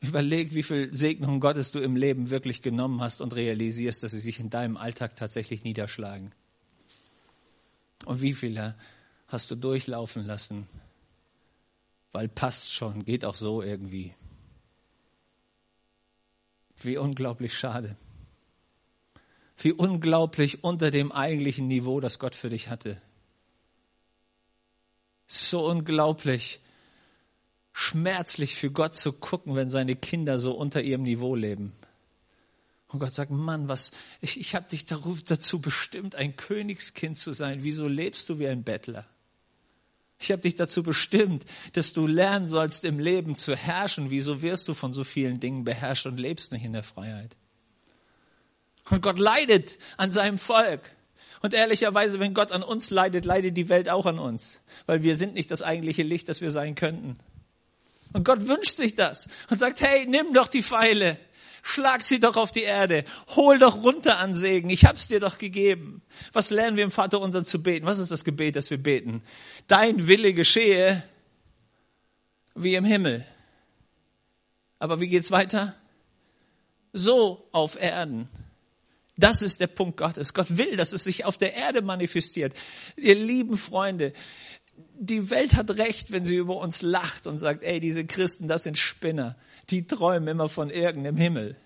Überleg, 0.00 0.54
wie 0.54 0.62
viel 0.62 0.94
Segnung 0.94 1.40
Gottes 1.40 1.72
du 1.72 1.80
im 1.80 1.94
Leben 1.94 2.30
wirklich 2.30 2.62
genommen 2.62 3.00
hast 3.00 3.20
und 3.20 3.34
realisierst, 3.34 4.02
dass 4.02 4.12
sie 4.12 4.20
sich 4.20 4.40
in 4.40 4.48
deinem 4.48 4.76
Alltag 4.76 5.14
tatsächlich 5.14 5.62
niederschlagen. 5.62 6.32
Und 8.06 8.22
wie 8.22 8.34
viele 8.34 8.74
hast 9.28 9.50
du 9.50 9.56
durchlaufen 9.56 10.26
lassen, 10.26 10.66
weil 12.12 12.28
passt 12.28 12.72
schon, 12.72 13.04
geht 13.04 13.24
auch 13.24 13.34
so 13.36 13.62
irgendwie. 13.62 14.14
Wie 16.82 16.96
unglaublich 16.96 17.56
schade. 17.56 17.96
Wie 19.58 19.72
unglaublich 19.72 20.64
unter 20.64 20.90
dem 20.90 21.12
eigentlichen 21.12 21.68
Niveau, 21.68 22.00
das 22.00 22.18
Gott 22.18 22.34
für 22.34 22.48
dich 22.48 22.68
hatte. 22.68 23.00
So 25.32 25.64
unglaublich 25.68 26.58
schmerzlich 27.72 28.56
für 28.56 28.72
Gott 28.72 28.96
zu 28.96 29.12
gucken, 29.12 29.54
wenn 29.54 29.70
seine 29.70 29.94
Kinder 29.94 30.40
so 30.40 30.54
unter 30.54 30.82
ihrem 30.82 31.02
Niveau 31.04 31.36
leben. 31.36 31.72
Und 32.88 32.98
Gott 32.98 33.14
sagt, 33.14 33.30
Mann, 33.30 33.68
was, 33.68 33.92
ich, 34.20 34.40
ich 34.40 34.56
habe 34.56 34.68
dich 34.68 34.86
dazu 34.86 35.60
bestimmt, 35.60 36.16
ein 36.16 36.34
Königskind 36.34 37.16
zu 37.16 37.32
sein. 37.32 37.62
Wieso 37.62 37.86
lebst 37.86 38.28
du 38.28 38.40
wie 38.40 38.48
ein 38.48 38.64
Bettler? 38.64 39.06
Ich 40.18 40.32
habe 40.32 40.42
dich 40.42 40.56
dazu 40.56 40.82
bestimmt, 40.82 41.44
dass 41.74 41.92
du 41.92 42.08
lernen 42.08 42.48
sollst, 42.48 42.84
im 42.84 42.98
Leben 42.98 43.36
zu 43.36 43.54
herrschen. 43.54 44.10
Wieso 44.10 44.42
wirst 44.42 44.66
du 44.66 44.74
von 44.74 44.92
so 44.92 45.04
vielen 45.04 45.38
Dingen 45.38 45.62
beherrscht 45.62 46.06
und 46.06 46.18
lebst 46.18 46.50
nicht 46.50 46.64
in 46.64 46.72
der 46.72 46.82
Freiheit? 46.82 47.36
Und 48.90 49.00
Gott 49.00 49.20
leidet 49.20 49.78
an 49.96 50.10
seinem 50.10 50.38
Volk. 50.38 50.90
Und 51.42 51.54
ehrlicherweise, 51.54 52.20
wenn 52.20 52.34
Gott 52.34 52.52
an 52.52 52.62
uns 52.62 52.90
leidet, 52.90 53.24
leidet 53.24 53.56
die 53.56 53.68
Welt 53.68 53.88
auch 53.88 54.06
an 54.06 54.18
uns, 54.18 54.60
weil 54.86 55.02
wir 55.02 55.16
sind 55.16 55.34
nicht 55.34 55.50
das 55.50 55.62
eigentliche 55.62 56.02
Licht, 56.02 56.28
das 56.28 56.42
wir 56.42 56.50
sein 56.50 56.74
könnten. 56.74 57.18
Und 58.12 58.24
Gott 58.24 58.46
wünscht 58.46 58.76
sich 58.76 58.94
das 58.94 59.26
und 59.48 59.58
sagt, 59.58 59.80
hey, 59.80 60.06
nimm 60.06 60.34
doch 60.34 60.48
die 60.48 60.62
Pfeile, 60.62 61.18
schlag 61.62 62.02
sie 62.02 62.20
doch 62.20 62.36
auf 62.36 62.52
die 62.52 62.62
Erde, 62.62 63.04
hol 63.36 63.58
doch 63.58 63.82
runter 63.82 64.18
an 64.18 64.34
Segen, 64.34 64.68
ich 64.68 64.84
hab's 64.84 65.08
dir 65.08 65.20
doch 65.20 65.38
gegeben. 65.38 66.02
Was 66.32 66.50
lernen 66.50 66.76
wir 66.76 66.84
im 66.84 66.90
Vater 66.90 67.20
unser 67.20 67.44
zu 67.44 67.62
beten? 67.62 67.86
Was 67.86 67.98
ist 67.98 68.10
das 68.10 68.24
Gebet, 68.24 68.56
das 68.56 68.70
wir 68.70 68.82
beten? 68.82 69.22
Dein 69.66 70.08
Wille 70.08 70.34
geschehe 70.34 71.02
wie 72.54 72.74
im 72.74 72.84
Himmel. 72.84 73.24
Aber 74.78 75.00
wie 75.00 75.08
geht's 75.08 75.30
weiter? 75.30 75.74
So 76.92 77.48
auf 77.52 77.80
Erden 77.80 78.28
das 79.20 79.42
ist 79.42 79.60
der 79.60 79.66
Punkt 79.66 79.96
Gottes. 79.96 80.34
Gott 80.34 80.56
will, 80.56 80.76
dass 80.76 80.92
es 80.92 81.04
sich 81.04 81.24
auf 81.24 81.38
der 81.38 81.54
Erde 81.54 81.82
manifestiert. 81.82 82.54
Ihr 82.96 83.14
lieben 83.14 83.56
Freunde, 83.56 84.12
die 84.98 85.30
Welt 85.30 85.56
hat 85.56 85.70
recht, 85.72 86.12
wenn 86.12 86.24
sie 86.24 86.36
über 86.36 86.56
uns 86.56 86.82
lacht 86.82 87.26
und 87.26 87.38
sagt, 87.38 87.64
ey, 87.64 87.80
diese 87.80 88.04
Christen, 88.04 88.48
das 88.48 88.64
sind 88.64 88.78
Spinner. 88.78 89.34
Die 89.70 89.86
träumen 89.86 90.28
immer 90.28 90.48
von 90.48 90.70
irgendeinem 90.70 91.16
Himmel. 91.16 91.56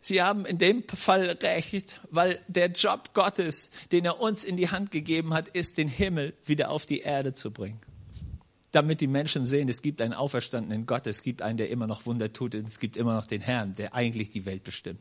Sie 0.00 0.20
haben 0.20 0.44
in 0.44 0.58
dem 0.58 0.84
Fall 0.86 1.30
recht, 1.42 2.00
weil 2.10 2.38
der 2.46 2.70
Job 2.70 3.14
Gottes, 3.14 3.70
den 3.90 4.04
er 4.04 4.20
uns 4.20 4.44
in 4.44 4.58
die 4.58 4.68
Hand 4.68 4.90
gegeben 4.90 5.32
hat, 5.32 5.48
ist, 5.48 5.78
den 5.78 5.88
Himmel 5.88 6.34
wieder 6.44 6.70
auf 6.70 6.84
die 6.84 7.00
Erde 7.00 7.32
zu 7.32 7.50
bringen. 7.50 7.80
Damit 8.70 9.00
die 9.00 9.06
Menschen 9.06 9.46
sehen, 9.46 9.68
es 9.68 9.80
gibt 9.80 10.02
einen 10.02 10.12
auferstandenen 10.12 10.84
Gott, 10.84 11.06
es 11.06 11.22
gibt 11.22 11.40
einen, 11.40 11.56
der 11.56 11.70
immer 11.70 11.86
noch 11.86 12.04
Wunder 12.04 12.32
tut, 12.32 12.54
und 12.54 12.68
es 12.68 12.78
gibt 12.78 12.98
immer 12.98 13.14
noch 13.14 13.24
den 13.24 13.40
Herrn, 13.40 13.74
der 13.76 13.94
eigentlich 13.94 14.28
die 14.30 14.44
Welt 14.44 14.64
bestimmt. 14.64 15.00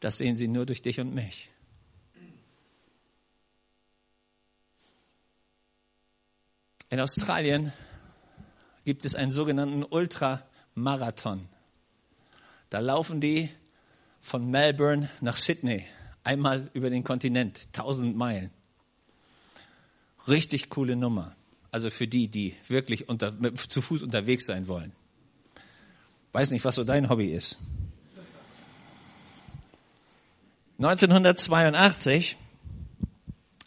Das 0.00 0.18
sehen 0.18 0.36
sie 0.36 0.48
nur 0.48 0.66
durch 0.66 0.82
dich 0.82 0.98
und 0.98 1.14
mich. 1.14 1.50
In 6.88 6.98
Australien 6.98 7.72
gibt 8.84 9.04
es 9.04 9.14
einen 9.14 9.30
sogenannten 9.30 9.84
Ultramarathon. 9.84 11.48
Da 12.70 12.80
laufen 12.80 13.20
die 13.20 13.48
von 14.20 14.50
Melbourne 14.50 15.08
nach 15.20 15.36
Sydney, 15.36 15.86
einmal 16.24 16.70
über 16.72 16.90
den 16.90 17.04
Kontinent, 17.04 17.68
1000 17.68 18.16
Meilen. 18.16 18.50
Richtig 20.26 20.68
coole 20.68 20.96
Nummer. 20.96 21.36
Also 21.70 21.90
für 21.90 22.08
die, 22.08 22.28
die 22.28 22.56
wirklich 22.66 23.08
unter, 23.08 23.32
zu 23.54 23.80
Fuß 23.80 24.02
unterwegs 24.02 24.46
sein 24.46 24.66
wollen. 24.66 24.92
Weiß 26.32 26.50
nicht, 26.50 26.64
was 26.64 26.74
so 26.74 26.84
dein 26.84 27.08
Hobby 27.08 27.32
ist. 27.32 27.56
1982 30.82 32.38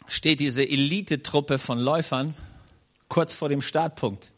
steht 0.08 0.40
diese 0.40 0.68
Elitetruppe 0.68 1.60
von 1.60 1.78
Läufern 1.78 2.34
kurz 3.06 3.34
vor 3.34 3.48
dem 3.48 3.62
Startpunkt. 3.62 4.32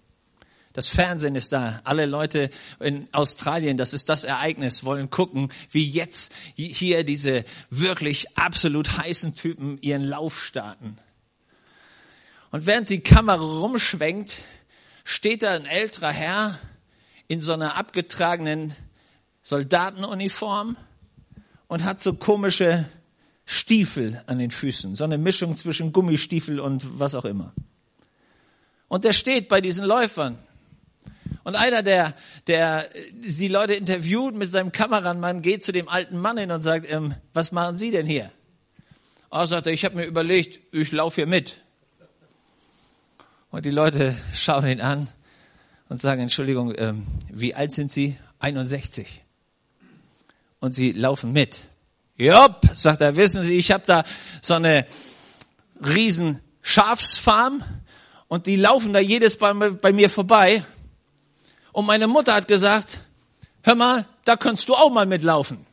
Das 0.74 0.90
Fernsehen 0.90 1.36
ist 1.36 1.54
da. 1.54 1.80
Alle 1.84 2.04
Leute 2.04 2.50
in 2.78 3.08
Australien, 3.14 3.78
das 3.78 3.94
ist 3.94 4.10
das 4.10 4.24
Ereignis, 4.24 4.84
wollen 4.84 5.08
gucken, 5.08 5.50
wie 5.70 5.88
jetzt 5.88 6.34
hier 6.54 7.02
diese 7.02 7.46
wirklich 7.70 8.36
absolut 8.36 8.98
heißen 8.98 9.34
Typen 9.34 9.78
ihren 9.80 10.04
Lauf 10.04 10.44
starten. 10.44 10.98
Und 12.50 12.66
während 12.66 12.90
die 12.90 13.00
Kamera 13.00 13.40
rumschwenkt, 13.42 14.36
steht 15.02 15.44
da 15.44 15.52
ein 15.52 15.64
älterer 15.64 16.12
Herr 16.12 16.58
in 17.26 17.40
so 17.40 17.54
einer 17.54 17.78
abgetragenen 17.78 18.76
Soldatenuniform 19.40 20.76
und 21.68 21.84
hat 21.84 22.00
so 22.00 22.14
komische 22.14 22.86
Stiefel 23.44 24.22
an 24.26 24.38
den 24.38 24.50
Füßen, 24.50 24.96
so 24.96 25.04
eine 25.04 25.18
Mischung 25.18 25.56
zwischen 25.56 25.92
Gummistiefel 25.92 26.60
und 26.60 26.98
was 26.98 27.14
auch 27.14 27.24
immer. 27.24 27.52
Und 28.88 29.04
der 29.04 29.12
steht 29.12 29.48
bei 29.48 29.60
diesen 29.60 29.84
Läufern. 29.84 30.38
Und 31.44 31.54
einer, 31.54 31.82
der, 31.82 32.14
der 32.48 32.88
die 33.12 33.48
Leute 33.48 33.74
interviewt 33.74 34.34
mit 34.34 34.50
seinem 34.50 34.72
Kameramann, 34.72 35.42
geht 35.42 35.64
zu 35.64 35.72
dem 35.72 35.88
alten 35.88 36.18
Mann 36.18 36.38
hin 36.38 36.50
und 36.50 36.62
sagt, 36.62 36.90
ähm, 36.90 37.14
was 37.34 37.52
machen 37.52 37.76
Sie 37.76 37.92
denn 37.92 38.06
hier? 38.06 38.32
Oh, 39.30 39.44
sagt 39.44 39.66
er, 39.66 39.72
ich 39.72 39.84
habe 39.84 39.96
mir 39.96 40.04
überlegt, 40.04 40.60
ich 40.74 40.90
laufe 40.92 41.16
hier 41.16 41.26
mit. 41.26 41.60
Und 43.50 43.64
die 43.64 43.70
Leute 43.70 44.16
schauen 44.34 44.66
ihn 44.66 44.80
an 44.80 45.08
und 45.88 46.00
sagen, 46.00 46.22
Entschuldigung, 46.22 46.74
ähm, 46.76 47.06
wie 47.30 47.54
alt 47.54 47.72
sind 47.72 47.92
Sie? 47.92 48.16
61. 48.40 49.06
Und 50.60 50.72
sie 50.72 50.92
laufen 50.92 51.32
mit. 51.32 51.60
Jopp, 52.16 52.68
sagt 52.74 53.02
er, 53.02 53.16
wissen 53.16 53.42
Sie, 53.42 53.58
ich 53.58 53.70
habe 53.70 53.84
da 53.86 54.04
so 54.40 54.54
eine 54.54 54.86
riesen 55.84 56.40
Schafsfarm 56.62 57.62
und 58.28 58.46
die 58.46 58.56
laufen 58.56 58.92
da 58.92 58.98
jedes 58.98 59.38
Mal 59.38 59.54
bei 59.72 59.92
mir 59.92 60.08
vorbei. 60.08 60.64
Und 61.72 61.84
meine 61.84 62.06
Mutter 62.06 62.34
hat 62.34 62.48
gesagt, 62.48 63.00
hör 63.62 63.74
mal, 63.74 64.06
da 64.24 64.36
kannst 64.36 64.68
du 64.68 64.74
auch 64.74 64.90
mal 64.90 65.06
mitlaufen. 65.06 65.66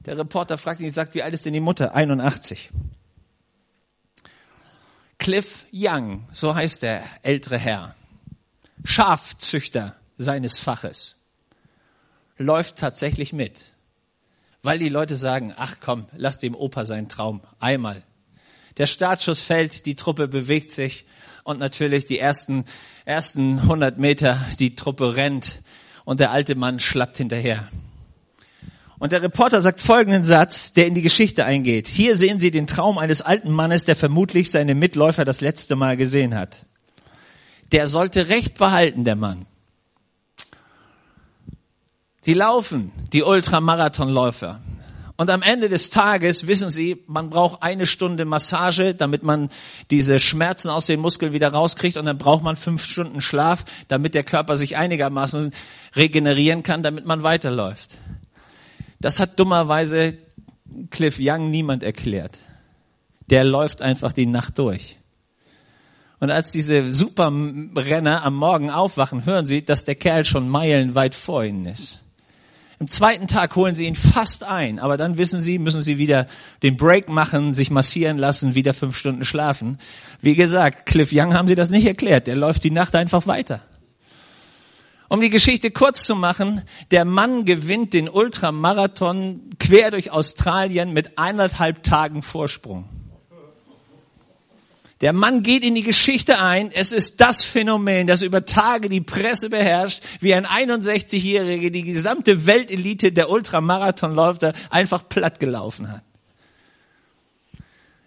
Der 0.00 0.18
Reporter 0.18 0.58
fragt 0.58 0.80
ihn, 0.80 0.92
sagt, 0.92 1.14
wie 1.14 1.22
alt 1.22 1.34
ist 1.34 1.44
denn 1.44 1.52
die 1.52 1.60
Mutter? 1.60 1.94
81. 1.94 2.70
Cliff 5.18 5.66
Young, 5.72 6.26
so 6.32 6.54
heißt 6.54 6.82
der 6.82 7.02
ältere 7.22 7.58
Herr, 7.58 7.94
Schafzüchter 8.84 9.96
seines 10.16 10.58
Faches, 10.58 11.16
läuft 12.38 12.76
tatsächlich 12.76 13.32
mit, 13.32 13.72
weil 14.62 14.78
die 14.78 14.88
Leute 14.88 15.16
sagen, 15.16 15.52
ach 15.56 15.76
komm, 15.80 16.06
lass 16.16 16.38
dem 16.38 16.54
Opa 16.54 16.84
seinen 16.84 17.08
Traum 17.08 17.42
einmal. 17.58 18.02
Der 18.78 18.86
Startschuss 18.86 19.42
fällt, 19.42 19.86
die 19.86 19.96
Truppe 19.96 20.28
bewegt 20.28 20.70
sich 20.70 21.04
und 21.42 21.58
natürlich 21.58 22.06
die 22.06 22.18
ersten, 22.18 22.64
ersten 23.04 23.58
100 23.58 23.98
Meter, 23.98 24.40
die 24.58 24.76
Truppe 24.76 25.16
rennt 25.16 25.62
und 26.04 26.20
der 26.20 26.30
alte 26.30 26.54
Mann 26.54 26.78
schlappt 26.78 27.18
hinterher. 27.18 27.68
Und 28.98 29.12
der 29.12 29.22
Reporter 29.22 29.60
sagt 29.60 29.80
folgenden 29.80 30.24
Satz, 30.24 30.72
der 30.72 30.86
in 30.86 30.94
die 30.94 31.02
Geschichte 31.02 31.44
eingeht. 31.44 31.88
Hier 31.88 32.16
sehen 32.16 32.40
Sie 32.40 32.50
den 32.50 32.66
Traum 32.66 32.98
eines 32.98 33.22
alten 33.22 33.50
Mannes, 33.50 33.84
der 33.84 33.94
vermutlich 33.94 34.50
seine 34.50 34.74
Mitläufer 34.74 35.24
das 35.24 35.40
letzte 35.40 35.76
Mal 35.76 35.96
gesehen 35.96 36.34
hat. 36.34 36.66
Der 37.70 37.86
sollte 37.86 38.28
Recht 38.28 38.58
behalten, 38.58 39.04
der 39.04 39.14
Mann. 39.14 39.46
Die 42.28 42.34
laufen, 42.34 42.92
die 43.14 43.22
Ultramarathonläufer. 43.22 44.60
Und 45.16 45.30
am 45.30 45.40
Ende 45.40 45.70
des 45.70 45.88
Tages 45.88 46.46
wissen 46.46 46.68
Sie, 46.68 47.02
man 47.06 47.30
braucht 47.30 47.62
eine 47.62 47.86
Stunde 47.86 48.26
Massage, 48.26 48.94
damit 48.94 49.22
man 49.22 49.48
diese 49.90 50.20
Schmerzen 50.20 50.68
aus 50.68 50.84
den 50.84 51.00
Muskeln 51.00 51.32
wieder 51.32 51.48
rauskriegt. 51.48 51.96
Und 51.96 52.04
dann 52.04 52.18
braucht 52.18 52.42
man 52.42 52.56
fünf 52.56 52.84
Stunden 52.84 53.22
Schlaf, 53.22 53.64
damit 53.88 54.14
der 54.14 54.24
Körper 54.24 54.58
sich 54.58 54.76
einigermaßen 54.76 55.52
regenerieren 55.96 56.62
kann, 56.62 56.82
damit 56.82 57.06
man 57.06 57.22
weiterläuft. 57.22 57.96
Das 59.00 59.20
hat 59.20 59.40
dummerweise 59.40 60.18
Cliff 60.90 61.16
Young 61.18 61.48
niemand 61.48 61.82
erklärt. 61.82 62.36
Der 63.30 63.44
läuft 63.44 63.80
einfach 63.80 64.12
die 64.12 64.26
Nacht 64.26 64.58
durch. 64.58 64.98
Und 66.20 66.30
als 66.30 66.50
diese 66.50 66.92
Superrenner 66.92 68.22
am 68.22 68.34
Morgen 68.34 68.68
aufwachen, 68.68 69.24
hören 69.24 69.46
sie, 69.46 69.64
dass 69.64 69.86
der 69.86 69.94
Kerl 69.94 70.26
schon 70.26 70.46
meilenweit 70.50 71.14
vor 71.14 71.42
ihnen 71.42 71.64
ist. 71.64 72.00
Im 72.80 72.86
zweiten 72.86 73.26
Tag 73.26 73.56
holen 73.56 73.74
sie 73.74 73.86
ihn 73.86 73.96
fast 73.96 74.44
ein, 74.44 74.78
aber 74.78 74.96
dann 74.96 75.18
wissen 75.18 75.42
sie, 75.42 75.58
müssen 75.58 75.82
sie 75.82 75.98
wieder 75.98 76.28
den 76.62 76.76
Break 76.76 77.08
machen, 77.08 77.52
sich 77.52 77.70
massieren 77.70 78.18
lassen, 78.18 78.54
wieder 78.54 78.72
fünf 78.72 78.96
Stunden 78.96 79.24
schlafen. 79.24 79.78
Wie 80.20 80.36
gesagt, 80.36 80.86
Cliff 80.86 81.10
Young 81.12 81.34
haben 81.34 81.48
sie 81.48 81.56
das 81.56 81.70
nicht 81.70 81.86
erklärt. 81.86 82.28
Der 82.28 82.36
läuft 82.36 82.62
die 82.62 82.70
Nacht 82.70 82.94
einfach 82.94 83.26
weiter. 83.26 83.60
Um 85.08 85.20
die 85.20 85.30
Geschichte 85.30 85.70
kurz 85.70 86.04
zu 86.04 86.14
machen, 86.14 86.62
der 86.90 87.04
Mann 87.04 87.46
gewinnt 87.46 87.94
den 87.94 88.08
Ultramarathon 88.08 89.54
quer 89.58 89.90
durch 89.90 90.12
Australien 90.12 90.92
mit 90.92 91.18
eineinhalb 91.18 91.82
Tagen 91.82 92.22
Vorsprung. 92.22 92.84
Der 95.00 95.12
Mann 95.12 95.42
geht 95.42 95.64
in 95.64 95.76
die 95.76 95.82
Geschichte 95.82 96.40
ein. 96.40 96.72
Es 96.72 96.90
ist 96.90 97.20
das 97.20 97.44
Phänomen, 97.44 98.08
das 98.08 98.22
über 98.22 98.44
Tage 98.44 98.88
die 98.88 99.00
Presse 99.00 99.48
beherrscht, 99.48 100.02
wie 100.20 100.34
ein 100.34 100.44
61-Jähriger 100.44 101.70
die 101.70 101.84
gesamte 101.84 102.46
Weltelite 102.46 103.12
der 103.12 103.30
Ultramarathonläufer 103.30 104.52
einfach 104.70 105.08
plattgelaufen 105.08 105.92
hat. 105.92 106.02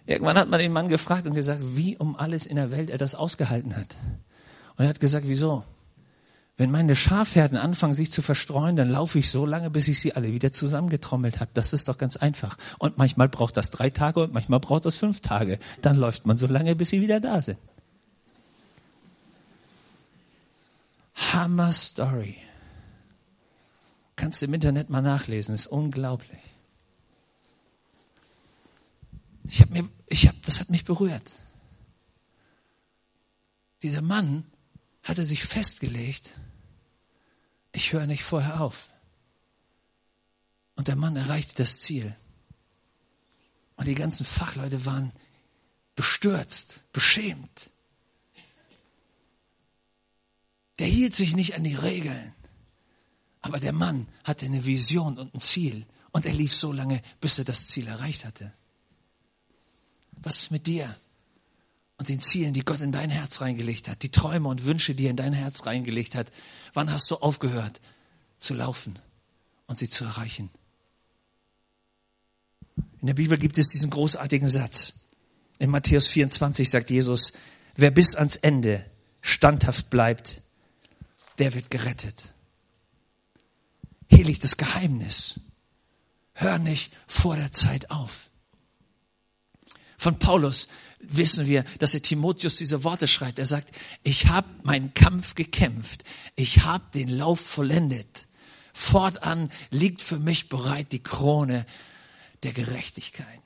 Irgendwann 0.04 0.36
hat 0.36 0.48
man 0.48 0.58
den 0.58 0.72
Mann 0.72 0.88
gefragt 0.88 1.26
und 1.26 1.34
gesagt, 1.34 1.60
wie 1.62 1.96
um 1.96 2.16
alles 2.16 2.44
in 2.44 2.56
der 2.56 2.70
Welt 2.70 2.90
er 2.90 2.98
das 2.98 3.14
ausgehalten 3.14 3.76
hat. 3.76 3.96
Und 4.76 4.84
er 4.84 4.88
hat 4.88 5.00
gesagt, 5.00 5.26
wieso? 5.26 5.64
Wenn 6.56 6.70
meine 6.70 6.96
Schafherden 6.96 7.56
anfangen, 7.56 7.94
sich 7.94 8.12
zu 8.12 8.20
verstreuen, 8.20 8.76
dann 8.76 8.90
laufe 8.90 9.18
ich 9.18 9.30
so 9.30 9.46
lange, 9.46 9.70
bis 9.70 9.88
ich 9.88 10.00
sie 10.00 10.14
alle 10.14 10.32
wieder 10.32 10.52
zusammengetrommelt 10.52 11.40
habe. 11.40 11.50
Das 11.54 11.72
ist 11.72 11.88
doch 11.88 11.96
ganz 11.96 12.16
einfach. 12.16 12.58
Und 12.78 12.98
manchmal 12.98 13.28
braucht 13.28 13.56
das 13.56 13.70
drei 13.70 13.88
Tage 13.88 14.20
und 14.20 14.34
manchmal 14.34 14.60
braucht 14.60 14.84
das 14.84 14.98
fünf 14.98 15.20
Tage. 15.20 15.58
Dann 15.80 15.96
läuft 15.96 16.26
man 16.26 16.36
so 16.36 16.46
lange, 16.46 16.76
bis 16.76 16.90
sie 16.90 17.00
wieder 17.00 17.20
da 17.20 17.40
sind. 17.40 17.58
Hammer 21.14 21.72
Story. 21.72 22.36
Kannst 24.16 24.42
du 24.42 24.46
im 24.46 24.54
Internet 24.54 24.90
mal 24.90 25.00
nachlesen, 25.00 25.54
ist 25.54 25.66
unglaublich. 25.66 26.38
Ich 29.48 29.60
habe 29.60 29.72
mir, 29.72 29.88
ich 30.06 30.28
habe, 30.28 30.38
das 30.44 30.60
hat 30.60 30.70
mich 30.70 30.84
berührt. 30.84 31.32
Dieser 33.82 34.02
Mann 34.02 34.44
hatte 35.02 35.24
sich 35.24 35.44
festgelegt, 35.44 36.30
ich 37.72 37.92
höre 37.92 38.06
nicht 38.06 38.22
vorher 38.22 38.60
auf. 38.60 38.90
Und 40.76 40.88
der 40.88 40.96
Mann 40.96 41.16
erreichte 41.16 41.54
das 41.56 41.80
Ziel. 41.80 42.14
Und 43.76 43.86
die 43.88 43.94
ganzen 43.94 44.24
Fachleute 44.24 44.84
waren 44.84 45.12
bestürzt, 45.96 46.80
beschämt. 46.92 47.70
Der 50.78 50.86
hielt 50.86 51.14
sich 51.14 51.34
nicht 51.34 51.54
an 51.54 51.64
die 51.64 51.74
Regeln. 51.74 52.32
Aber 53.40 53.58
der 53.58 53.72
Mann 53.72 54.08
hatte 54.24 54.46
eine 54.46 54.64
Vision 54.64 55.18
und 55.18 55.34
ein 55.34 55.40
Ziel. 55.40 55.86
Und 56.12 56.26
er 56.26 56.32
lief 56.32 56.54
so 56.54 56.72
lange, 56.72 57.02
bis 57.20 57.38
er 57.38 57.44
das 57.44 57.68
Ziel 57.68 57.88
erreicht 57.88 58.24
hatte. 58.24 58.52
Was 60.12 60.42
ist 60.42 60.50
mit 60.50 60.66
dir? 60.66 60.94
Und 62.02 62.08
den 62.08 62.20
Zielen, 62.20 62.52
die 62.52 62.64
Gott 62.64 62.80
in 62.80 62.90
dein 62.90 63.10
Herz 63.10 63.40
reingelegt 63.42 63.86
hat, 63.86 64.02
die 64.02 64.10
Träume 64.10 64.48
und 64.48 64.64
Wünsche, 64.64 64.92
die 64.92 65.04
er 65.04 65.10
in 65.10 65.16
dein 65.16 65.32
Herz 65.32 65.66
reingelegt 65.66 66.16
hat, 66.16 66.32
wann 66.74 66.90
hast 66.90 67.08
du 67.12 67.14
aufgehört 67.14 67.80
zu 68.40 68.54
laufen 68.54 68.98
und 69.68 69.78
sie 69.78 69.88
zu 69.88 70.02
erreichen? 70.02 70.50
In 73.00 73.06
der 73.06 73.14
Bibel 73.14 73.38
gibt 73.38 73.56
es 73.56 73.68
diesen 73.68 73.90
großartigen 73.90 74.48
Satz. 74.48 74.94
In 75.60 75.70
Matthäus 75.70 76.08
24 76.08 76.68
sagt 76.68 76.90
Jesus, 76.90 77.34
wer 77.76 77.92
bis 77.92 78.16
ans 78.16 78.34
Ende 78.34 78.84
standhaft 79.20 79.88
bleibt, 79.88 80.42
der 81.38 81.54
wird 81.54 81.70
gerettet. 81.70 82.30
Hier 84.10 84.24
liegt 84.24 84.42
das 84.42 84.56
Geheimnis. 84.56 85.38
Hör 86.32 86.58
nicht 86.58 86.92
vor 87.06 87.36
der 87.36 87.52
Zeit 87.52 87.92
auf. 87.92 88.28
Von 90.02 90.18
Paulus 90.18 90.66
wissen 90.98 91.46
wir, 91.46 91.62
dass 91.78 91.94
er 91.94 92.02
Timotheus 92.02 92.56
diese 92.56 92.82
Worte 92.82 93.06
schreibt. 93.06 93.38
Er 93.38 93.46
sagt, 93.46 93.72
ich 94.02 94.26
habe 94.26 94.48
meinen 94.64 94.94
Kampf 94.94 95.36
gekämpft, 95.36 96.02
ich 96.34 96.64
habe 96.64 96.82
den 96.92 97.06
Lauf 97.06 97.38
vollendet. 97.38 98.26
Fortan 98.72 99.48
liegt 99.70 100.02
für 100.02 100.18
mich 100.18 100.48
bereit 100.48 100.90
die 100.90 101.04
Krone 101.04 101.66
der 102.42 102.52
Gerechtigkeit. 102.52 103.40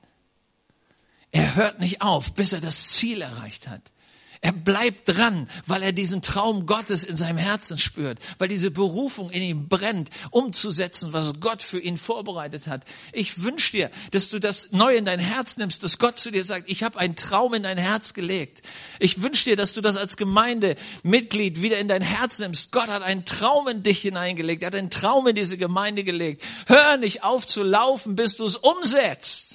Er 1.30 1.56
hört 1.56 1.78
nicht 1.78 2.00
auf, 2.00 2.32
bis 2.32 2.54
er 2.54 2.62
das 2.62 2.88
Ziel 2.88 3.20
erreicht 3.20 3.68
hat. 3.68 3.92
Er 4.40 4.52
bleibt 4.52 5.08
dran, 5.08 5.48
weil 5.66 5.82
er 5.82 5.92
diesen 5.92 6.22
Traum 6.22 6.66
Gottes 6.66 7.04
in 7.04 7.16
seinem 7.16 7.38
Herzen 7.38 7.78
spürt, 7.78 8.18
weil 8.38 8.48
diese 8.48 8.70
Berufung 8.70 9.30
in 9.30 9.42
ihm 9.42 9.68
brennt, 9.68 10.10
umzusetzen, 10.30 11.12
was 11.12 11.40
Gott 11.40 11.62
für 11.62 11.80
ihn 11.80 11.96
vorbereitet 11.96 12.66
hat. 12.66 12.84
Ich 13.12 13.42
wünsche 13.42 13.72
dir, 13.72 13.90
dass 14.10 14.28
du 14.28 14.38
das 14.38 14.72
neu 14.72 14.96
in 14.96 15.04
dein 15.04 15.20
Herz 15.20 15.56
nimmst, 15.56 15.82
dass 15.82 15.98
Gott 15.98 16.18
zu 16.18 16.30
dir 16.30 16.44
sagt, 16.44 16.68
ich 16.68 16.82
habe 16.82 16.98
einen 16.98 17.16
Traum 17.16 17.54
in 17.54 17.62
dein 17.62 17.78
Herz 17.78 18.14
gelegt. 18.14 18.62
Ich 18.98 19.22
wünsche 19.22 19.44
dir, 19.44 19.56
dass 19.56 19.72
du 19.72 19.80
das 19.80 19.96
als 19.96 20.16
Gemeindemitglied 20.16 21.62
wieder 21.62 21.78
in 21.78 21.88
dein 21.88 22.02
Herz 22.02 22.38
nimmst. 22.38 22.72
Gott 22.72 22.88
hat 22.88 23.02
einen 23.02 23.24
Traum 23.24 23.68
in 23.68 23.82
dich 23.82 24.00
hineingelegt, 24.00 24.62
er 24.62 24.68
hat 24.68 24.74
einen 24.74 24.90
Traum 24.90 25.26
in 25.26 25.34
diese 25.34 25.56
Gemeinde 25.56 26.04
gelegt. 26.04 26.42
Hör 26.66 26.96
nicht 26.98 27.24
auf 27.24 27.46
zu 27.46 27.62
laufen, 27.62 28.16
bis 28.16 28.36
du 28.36 28.44
es 28.44 28.56
umsetzt. 28.56 29.45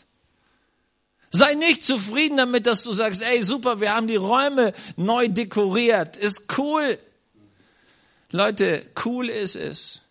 Sei 1.31 1.53
nicht 1.53 1.85
zufrieden 1.85 2.37
damit, 2.37 2.67
dass 2.67 2.83
du 2.83 2.91
sagst, 2.91 3.21
ey, 3.21 3.41
super, 3.41 3.79
wir 3.79 3.95
haben 3.95 4.07
die 4.07 4.17
Räume 4.17 4.73
neu 4.97 5.29
dekoriert. 5.29 6.17
Ist 6.17 6.57
cool. 6.57 6.99
Leute, 8.31 8.89
cool 9.05 9.29
ist 9.29 9.55
es, 9.55 10.01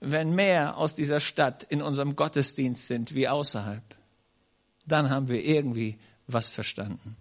wenn 0.00 0.34
mehr 0.34 0.76
aus 0.76 0.94
dieser 0.94 1.18
Stadt 1.18 1.64
in 1.64 1.82
unserem 1.82 2.14
Gottesdienst 2.14 2.86
sind 2.86 3.14
wie 3.14 3.26
außerhalb. 3.26 3.82
Dann 4.86 5.10
haben 5.10 5.28
wir 5.28 5.44
irgendwie 5.44 5.98
was 6.28 6.50
verstanden. 6.50 7.16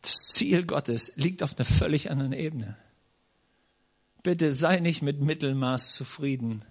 Das 0.00 0.28
Ziel 0.28 0.64
Gottes 0.64 1.12
liegt 1.16 1.42
auf 1.42 1.56
einer 1.56 1.66
völlig 1.66 2.10
anderen 2.10 2.32
Ebene. 2.32 2.76
Bitte 4.22 4.54
sei 4.54 4.80
nicht 4.80 5.02
mit 5.02 5.20
Mittelmaß 5.20 5.94
zufrieden. 5.94 6.64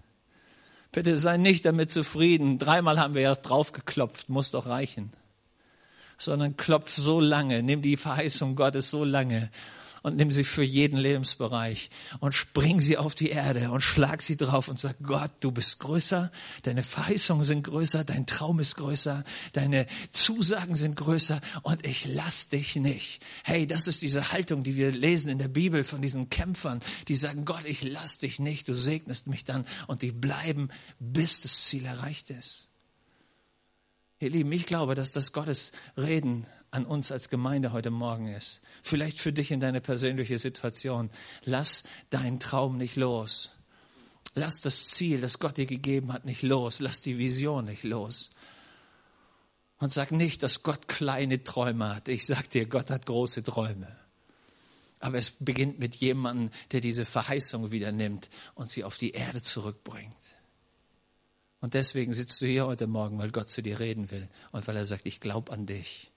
Bitte 0.91 1.17
sei 1.17 1.37
nicht 1.37 1.65
damit 1.65 1.91
zufrieden. 1.91 2.59
Dreimal 2.59 2.99
haben 2.99 3.13
wir 3.13 3.21
ja 3.21 3.35
drauf 3.35 3.71
geklopft, 3.71 4.29
muss 4.29 4.51
doch 4.51 4.67
reichen. 4.67 5.11
Sondern 6.17 6.57
klopf 6.57 6.95
so 6.95 7.19
lange, 7.19 7.61
nimm 7.61 7.81
die 7.81 7.97
Verheißung 7.97 8.55
Gottes 8.55 8.89
so 8.89 9.03
lange, 9.03 9.51
und 10.07 10.15
nimm 10.15 10.31
sie 10.31 10.45
für 10.45 10.63
jeden 10.63 10.97
Lebensbereich 10.97 11.89
und 12.21 12.33
spring 12.33 12.79
sie 12.79 12.97
auf 12.97 13.13
die 13.13 13.29
Erde 13.29 13.71
und 13.71 13.81
schlag 13.81 14.21
sie 14.21 14.37
drauf 14.37 14.69
und 14.69 14.79
sag, 14.79 14.95
Gott, 15.03 15.31
du 15.41 15.51
bist 15.51 15.79
größer, 15.79 16.31
deine 16.63 16.81
Verheißungen 16.81 17.45
sind 17.45 17.63
größer, 17.63 18.05
dein 18.05 18.25
Traum 18.25 18.61
ist 18.61 18.75
größer, 18.77 19.25
deine 19.51 19.85
Zusagen 20.11 20.75
sind 20.75 20.95
größer 20.95 21.41
und 21.61 21.85
ich 21.85 22.05
lass 22.05 22.47
dich 22.47 22.77
nicht. 22.77 23.21
Hey, 23.43 23.67
das 23.67 23.87
ist 23.87 24.01
diese 24.01 24.31
Haltung, 24.31 24.63
die 24.63 24.77
wir 24.77 24.91
lesen 24.91 25.29
in 25.29 25.39
der 25.39 25.49
Bibel 25.49 25.83
von 25.83 26.01
diesen 26.01 26.29
Kämpfern, 26.29 26.79
die 27.09 27.17
sagen, 27.17 27.43
Gott, 27.43 27.65
ich 27.65 27.83
lass 27.83 28.17
dich 28.17 28.39
nicht, 28.39 28.69
du 28.69 28.73
segnest 28.73 29.27
mich 29.27 29.43
dann 29.43 29.65
und 29.87 30.03
die 30.03 30.13
bleiben, 30.13 30.69
bis 30.99 31.41
das 31.41 31.65
Ziel 31.65 31.85
erreicht 31.85 32.29
ist. 32.29 32.69
Ihr 34.19 34.29
Lieben, 34.29 34.51
ich 34.53 34.65
glaube, 34.65 34.95
dass 34.95 35.11
das 35.11 35.33
Gottes 35.33 35.73
Reden 35.97 36.47
an 36.77 36.85
uns 36.85 37.11
als 37.11 37.29
Gemeinde 37.29 37.73
heute 37.73 37.89
Morgen 37.89 38.27
ist. 38.27 38.61
Vielleicht 38.83 39.19
für 39.19 39.33
dich 39.33 39.49
in 39.49 39.59
deine 39.59 39.81
persönliche 39.81 40.37
Situation. 40.37 41.09
Lass 41.43 41.83
deinen 42.11 42.39
Traum 42.39 42.77
nicht 42.77 42.95
los. 42.95 43.49
Lass 44.35 44.61
das 44.61 44.87
Ziel, 44.89 45.19
das 45.19 45.39
Gott 45.39 45.57
dir 45.57 45.65
gegeben 45.65 46.13
hat, 46.13 46.23
nicht 46.23 46.43
los. 46.43 46.79
Lass 46.79 47.01
die 47.01 47.17
Vision 47.17 47.65
nicht 47.65 47.83
los. 47.83 48.29
Und 49.79 49.91
sag 49.91 50.11
nicht, 50.11 50.43
dass 50.43 50.61
Gott 50.61 50.87
kleine 50.87 51.43
Träume 51.43 51.95
hat. 51.95 52.09
Ich 52.09 52.27
sag 52.27 52.47
dir, 52.51 52.67
Gott 52.67 52.91
hat 52.91 53.07
große 53.07 53.41
Träume. 53.41 53.95
Aber 54.99 55.17
es 55.17 55.31
beginnt 55.31 55.79
mit 55.79 55.95
jemandem, 55.95 56.51
der 56.71 56.81
diese 56.81 57.05
Verheißung 57.05 57.71
wieder 57.71 57.91
nimmt 57.91 58.29
und 58.53 58.69
sie 58.69 58.83
auf 58.83 58.99
die 58.99 59.11
Erde 59.11 59.41
zurückbringt. 59.41 60.37
Und 61.59 61.73
deswegen 61.73 62.13
sitzt 62.13 62.39
du 62.41 62.45
hier 62.45 62.67
heute 62.67 62.85
Morgen, 62.85 63.17
weil 63.17 63.31
Gott 63.31 63.49
zu 63.49 63.63
dir 63.63 63.79
reden 63.79 64.11
will 64.11 64.29
und 64.51 64.67
weil 64.67 64.77
er 64.77 64.85
sagt, 64.85 65.07
ich 65.07 65.19
glaube 65.19 65.51
an 65.51 65.65
dich 65.65 66.11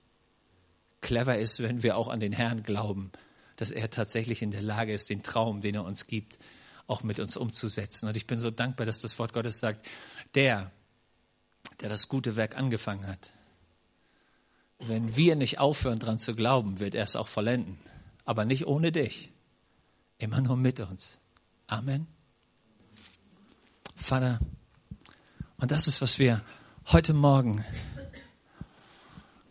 clever 1.00 1.38
ist, 1.38 1.62
wenn 1.62 1.82
wir 1.82 1.96
auch 1.96 2.08
an 2.08 2.20
den 2.20 2.32
Herrn 2.32 2.62
glauben, 2.62 3.10
dass 3.56 3.70
er 3.70 3.90
tatsächlich 3.90 4.42
in 4.42 4.50
der 4.50 4.62
Lage 4.62 4.92
ist, 4.92 5.10
den 5.10 5.22
Traum, 5.22 5.60
den 5.60 5.74
er 5.74 5.84
uns 5.84 6.06
gibt, 6.06 6.38
auch 6.86 7.02
mit 7.02 7.20
uns 7.20 7.36
umzusetzen. 7.36 8.08
Und 8.08 8.16
ich 8.16 8.26
bin 8.26 8.38
so 8.38 8.50
dankbar, 8.50 8.86
dass 8.86 9.00
das 9.00 9.18
Wort 9.18 9.32
Gottes 9.32 9.58
sagt, 9.58 9.86
der, 10.34 10.70
der 11.80 11.88
das 11.88 12.08
gute 12.08 12.36
Werk 12.36 12.56
angefangen 12.56 13.06
hat, 13.06 13.30
wenn 14.78 15.14
wir 15.16 15.36
nicht 15.36 15.58
aufhören 15.58 15.98
dran 15.98 16.18
zu 16.18 16.34
glauben, 16.34 16.80
wird 16.80 16.94
er 16.94 17.04
es 17.04 17.16
auch 17.16 17.28
vollenden. 17.28 17.78
Aber 18.24 18.44
nicht 18.44 18.66
ohne 18.66 18.92
dich. 18.92 19.30
Immer 20.18 20.40
nur 20.40 20.56
mit 20.56 20.80
uns. 20.80 21.18
Amen. 21.66 22.06
Vater, 23.94 24.40
und 25.58 25.70
das 25.70 25.86
ist, 25.86 26.00
was 26.00 26.18
wir 26.18 26.42
heute 26.86 27.12
Morgen 27.12 27.64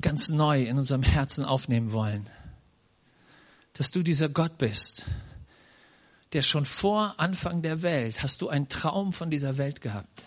ganz 0.02 0.30
neu 0.30 0.64
in 0.64 0.78
unserem 0.78 1.04
Herzen 1.04 1.46
aufnehmen 1.46 1.92
wollen. 1.92 2.28
Dass 3.74 3.92
du 3.92 4.04
dieser 4.04 4.30
Gott 4.30 4.58
bist, 4.58 5.06
der 6.34 6.42
schon 6.42 6.66
vor 6.66 7.16
Anfang 7.18 7.62
der 7.62 7.82
Welt 7.82 8.22
hast 8.24 8.42
du 8.42 8.50
einen 8.50 8.70
Traum 8.70 9.14
von 9.14 9.30
dieser 9.30 9.58
Welt 9.58 9.82
gehabt. 9.82 10.24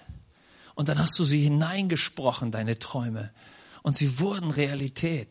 Und 0.74 0.88
dann 0.88 0.98
hast 0.98 1.18
du 1.18 1.24
sie 1.24 1.42
hineingesprochen, 1.42 2.50
deine 2.50 2.78
Träume. 2.78 3.30
Und 3.82 3.96
sie 3.96 4.18
wurden 4.18 4.50
Realität. 4.50 5.28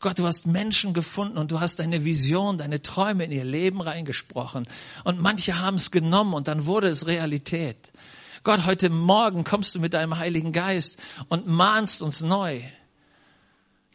Gott, 0.00 0.18
du 0.18 0.26
hast 0.26 0.46
Menschen 0.46 0.94
gefunden 0.94 1.38
und 1.38 1.50
du 1.50 1.60
hast 1.60 1.78
deine 1.78 2.04
Vision, 2.04 2.58
deine 2.58 2.82
Träume 2.82 3.24
in 3.24 3.32
ihr 3.32 3.44
Leben 3.44 3.80
reingesprochen. 3.80 4.66
Und 5.04 5.20
manche 5.20 5.58
haben 5.58 5.76
es 5.76 5.90
genommen 5.90 6.34
und 6.34 6.48
dann 6.48 6.66
wurde 6.66 6.88
es 6.88 7.06
Realität. 7.06 7.92
Gott, 8.44 8.66
heute 8.66 8.90
Morgen 8.90 9.42
kommst 9.44 9.74
du 9.74 9.80
mit 9.80 9.94
deinem 9.94 10.18
Heiligen 10.18 10.52
Geist 10.52 10.98
und 11.28 11.46
mahnst 11.46 12.02
uns 12.02 12.20
neu 12.20 12.62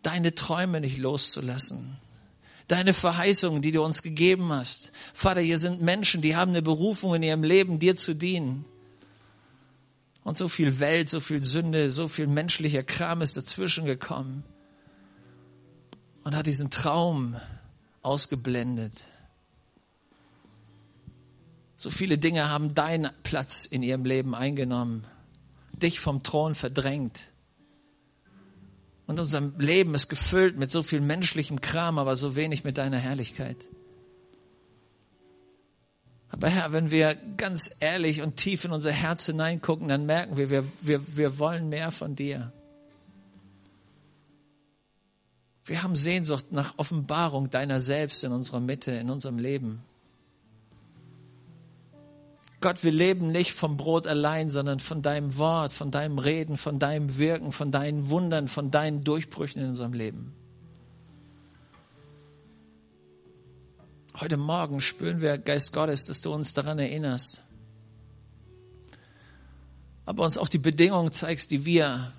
deine 0.04 0.36
Träume 0.36 0.82
nicht 0.82 0.98
loszulassen. 0.98 1.98
Deine 2.68 2.94
Verheißungen, 2.94 3.62
die 3.62 3.72
du 3.72 3.84
uns 3.84 4.04
gegeben 4.04 4.52
hast. 4.54 4.92
Vater, 5.14 5.42
hier 5.42 5.58
sind 5.58 5.82
Menschen, 5.82 6.22
die 6.22 6.36
haben 6.36 6.52
eine 6.52 6.62
Berufung 6.62 7.16
in 7.16 7.24
ihrem 7.24 7.44
Leben, 7.44 7.80
dir 7.80 7.96
zu 7.96 8.14
dienen. 8.14 8.66
Und 10.24 10.38
so 10.38 10.48
viel 10.48 10.80
Welt, 10.80 11.10
so 11.10 11.20
viel 11.20 11.44
Sünde, 11.44 11.90
so 11.90 12.08
viel 12.08 12.28
menschlicher 12.28 12.84
Kram 12.84 13.22
ist 13.22 13.36
dazwischen 13.36 13.86
gekommen 13.86 14.44
und 16.24 16.36
hat 16.36 16.48
diesen 16.48 16.70
Traum 16.70 17.36
ausgeblendet. 18.02 19.06
So 21.76 21.90
viele 21.90 22.18
Dinge 22.18 22.48
haben 22.48 22.74
deinen 22.74 23.10
Platz 23.24 23.66
in 23.66 23.84
ihrem 23.84 24.06
Leben 24.06 24.34
eingenommen, 24.34 25.06
dich 25.74 26.00
vom 26.00 26.24
Thron 26.24 26.56
verdrängt. 26.56 27.33
Und 29.14 29.20
unser 29.20 29.42
Leben 29.60 29.94
ist 29.94 30.10
gefüllt 30.10 30.58
mit 30.58 30.72
so 30.72 30.82
viel 30.82 31.00
menschlichem 31.00 31.62
Kram, 31.62 32.00
aber 32.00 32.16
so 32.16 32.36
wenig 32.36 32.64
mit 32.64 32.80
deiner 32.80 32.98
Herrlichkeit. 32.98 33.58
Aber 36.30 36.50
Herr, 36.50 36.74
wenn 36.74 36.90
wir 36.90 37.14
ganz 37.38 37.76
ehrlich 37.80 38.24
und 38.24 38.38
tief 38.38 38.66
in 38.66 38.72
unser 38.72 38.92
Herz 38.92 39.28
hineingucken, 39.28 39.88
dann 39.88 40.08
merken 40.08 40.36
wir, 40.36 40.50
wir, 40.50 40.66
wir, 40.82 41.16
wir 41.16 41.38
wollen 41.38 41.70
mehr 41.70 41.92
von 41.92 42.16
dir. 42.16 42.52
Wir 45.64 45.84
haben 45.84 45.96
Sehnsucht 45.96 46.52
nach 46.52 46.80
Offenbarung 46.80 47.52
deiner 47.52 47.80
selbst 47.80 48.24
in 48.24 48.32
unserer 48.32 48.62
Mitte, 48.62 48.94
in 48.94 49.12
unserem 49.12 49.38
Leben. 49.38 49.84
Gott, 52.64 52.82
wir 52.82 52.94
leben 52.94 53.30
nicht 53.34 53.52
vom 53.52 53.76
Brot 53.76 54.08
allein, 54.08 54.50
sondern 54.50 54.80
von 54.80 55.02
deinem 55.02 55.38
Wort, 55.38 55.74
von 55.74 55.92
deinem 55.92 56.18
Reden, 56.18 56.56
von 56.56 56.80
deinem 56.80 57.18
Wirken, 57.18 57.52
von 57.52 57.72
deinen 57.72 58.10
Wundern, 58.10 58.48
von 58.48 58.72
deinen 58.72 59.04
Durchbrüchen 59.04 59.62
in 59.62 59.68
unserem 59.68 59.92
Leben. 59.92 60.34
Heute 64.18 64.38
Morgen 64.38 64.80
spüren 64.80 65.20
wir, 65.20 65.38
Geist 65.38 65.74
Gottes, 65.74 66.06
dass 66.06 66.22
du 66.22 66.34
uns 66.34 66.54
daran 66.54 66.80
erinnerst. 66.80 67.44
Aber 70.06 70.24
uns 70.24 70.38
auch 70.38 70.48
die 70.48 70.58
Bedingungen 70.58 71.12
zeigst, 71.12 71.52
die 71.52 71.66
wir 71.66 72.14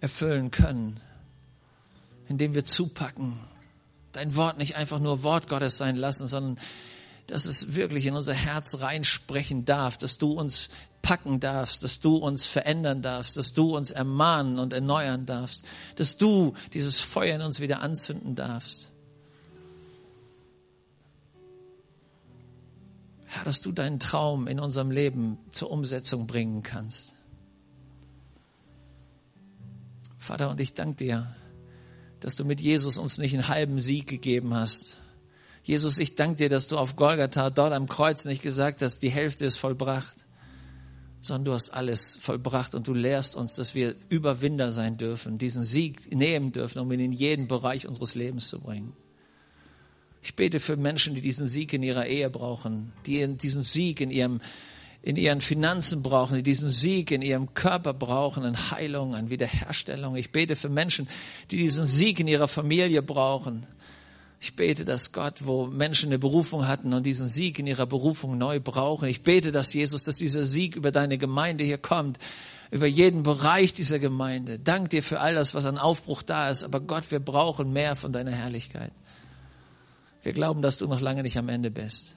erfüllen 0.00 0.50
können, 0.50 1.00
indem 2.28 2.54
wir 2.54 2.64
zupacken. 2.64 3.38
Dein 4.12 4.36
Wort 4.36 4.56
nicht 4.56 4.76
einfach 4.76 5.00
nur 5.00 5.22
Wort 5.22 5.48
Gottes 5.48 5.76
sein 5.76 5.96
lassen, 5.96 6.28
sondern 6.28 6.58
dass 7.26 7.46
es 7.46 7.74
wirklich 7.74 8.06
in 8.06 8.14
unser 8.14 8.34
Herz 8.34 8.80
reinsprechen 8.80 9.64
darf, 9.64 9.98
dass 9.98 10.18
du 10.18 10.32
uns 10.32 10.68
packen 11.02 11.38
darfst, 11.40 11.84
dass 11.84 12.00
du 12.00 12.16
uns 12.16 12.46
verändern 12.46 13.02
darfst, 13.02 13.36
dass 13.36 13.52
du 13.52 13.76
uns 13.76 13.90
ermahnen 13.90 14.58
und 14.58 14.72
erneuern 14.72 15.26
darfst, 15.26 15.64
dass 15.96 16.16
du 16.16 16.54
dieses 16.72 17.00
Feuer 17.00 17.36
in 17.36 17.42
uns 17.42 17.60
wieder 17.60 17.80
anzünden 17.80 18.34
darfst. 18.34 18.90
Herr, 23.26 23.44
dass 23.44 23.60
du 23.60 23.70
deinen 23.70 24.00
Traum 24.00 24.46
in 24.46 24.58
unserem 24.58 24.90
Leben 24.90 25.38
zur 25.50 25.70
Umsetzung 25.70 26.26
bringen 26.26 26.62
kannst. 26.62 27.14
Vater, 30.18 30.50
und 30.50 30.60
ich 30.60 30.74
danke 30.74 31.04
dir, 31.04 31.36
dass 32.18 32.34
du 32.34 32.44
mit 32.44 32.60
Jesus 32.60 32.98
uns 32.98 33.18
nicht 33.18 33.34
einen 33.34 33.46
halben 33.46 33.78
Sieg 33.78 34.08
gegeben 34.08 34.54
hast, 34.54 34.96
Jesus, 35.66 35.98
ich 35.98 36.14
danke 36.14 36.36
dir, 36.36 36.48
dass 36.48 36.68
du 36.68 36.78
auf 36.78 36.94
Golgatha 36.94 37.50
dort 37.50 37.72
am 37.72 37.88
Kreuz 37.88 38.24
nicht 38.24 38.40
gesagt 38.40 38.82
hast, 38.82 39.00
die 39.00 39.10
Hälfte 39.10 39.44
ist 39.44 39.56
vollbracht, 39.56 40.24
sondern 41.20 41.46
du 41.46 41.52
hast 41.54 41.70
alles 41.70 42.16
vollbracht 42.22 42.76
und 42.76 42.86
du 42.86 42.94
lehrst 42.94 43.34
uns, 43.34 43.56
dass 43.56 43.74
wir 43.74 43.96
Überwinder 44.08 44.70
sein 44.70 44.96
dürfen, 44.96 45.38
diesen 45.38 45.64
Sieg 45.64 46.14
nehmen 46.14 46.52
dürfen, 46.52 46.78
um 46.78 46.92
ihn 46.92 47.00
in 47.00 47.10
jeden 47.10 47.48
Bereich 47.48 47.88
unseres 47.88 48.14
Lebens 48.14 48.46
zu 48.48 48.60
bringen. 48.60 48.92
Ich 50.22 50.36
bete 50.36 50.60
für 50.60 50.76
Menschen, 50.76 51.16
die 51.16 51.20
diesen 51.20 51.48
Sieg 51.48 51.72
in 51.72 51.82
ihrer 51.82 52.06
Ehe 52.06 52.30
brauchen, 52.30 52.92
die 53.04 53.26
diesen 53.36 53.64
Sieg 53.64 54.00
in 54.00 54.12
ihrem 54.12 54.40
in 55.02 55.16
ihren 55.16 55.40
Finanzen 55.40 56.02
brauchen, 56.02 56.36
die 56.36 56.42
diesen 56.44 56.68
Sieg 56.68 57.10
in 57.12 57.22
ihrem 57.22 57.54
Körper 57.54 57.92
brauchen, 57.92 58.44
an 58.44 58.70
Heilung, 58.70 59.14
an 59.14 59.30
Wiederherstellung. 59.30 60.16
Ich 60.16 60.32
bete 60.32 60.56
für 60.56 60.68
Menschen, 60.68 61.08
die 61.50 61.58
diesen 61.58 61.86
Sieg 61.86 62.18
in 62.18 62.26
ihrer 62.26 62.48
Familie 62.48 63.02
brauchen, 63.02 63.66
ich 64.38 64.54
bete, 64.54 64.84
dass 64.84 65.12
Gott, 65.12 65.46
wo 65.46 65.66
Menschen 65.66 66.10
eine 66.10 66.18
Berufung 66.18 66.68
hatten 66.68 66.92
und 66.92 67.04
diesen 67.04 67.26
Sieg 67.26 67.58
in 67.58 67.66
ihrer 67.66 67.86
Berufung 67.86 68.36
neu 68.36 68.60
brauchen. 68.60 69.08
Ich 69.08 69.22
bete, 69.22 69.50
dass 69.50 69.72
Jesus, 69.72 70.02
dass 70.02 70.18
dieser 70.18 70.44
Sieg 70.44 70.76
über 70.76 70.92
deine 70.92 71.16
Gemeinde 71.16 71.64
hier 71.64 71.78
kommt, 71.78 72.18
über 72.70 72.86
jeden 72.86 73.22
Bereich 73.22 73.72
dieser 73.72 73.98
Gemeinde. 73.98 74.58
Dank 74.58 74.90
dir 74.90 75.02
für 75.02 75.20
all 75.20 75.34
das, 75.34 75.54
was 75.54 75.64
an 75.64 75.78
Aufbruch 75.78 76.22
da 76.22 76.50
ist. 76.50 76.64
Aber 76.64 76.80
Gott, 76.80 77.10
wir 77.10 77.20
brauchen 77.20 77.72
mehr 77.72 77.96
von 77.96 78.12
deiner 78.12 78.32
Herrlichkeit. 78.32 78.92
Wir 80.22 80.32
glauben, 80.32 80.60
dass 80.60 80.76
du 80.76 80.86
noch 80.86 81.00
lange 81.00 81.22
nicht 81.22 81.38
am 81.38 81.48
Ende 81.48 81.70
bist. 81.70 82.14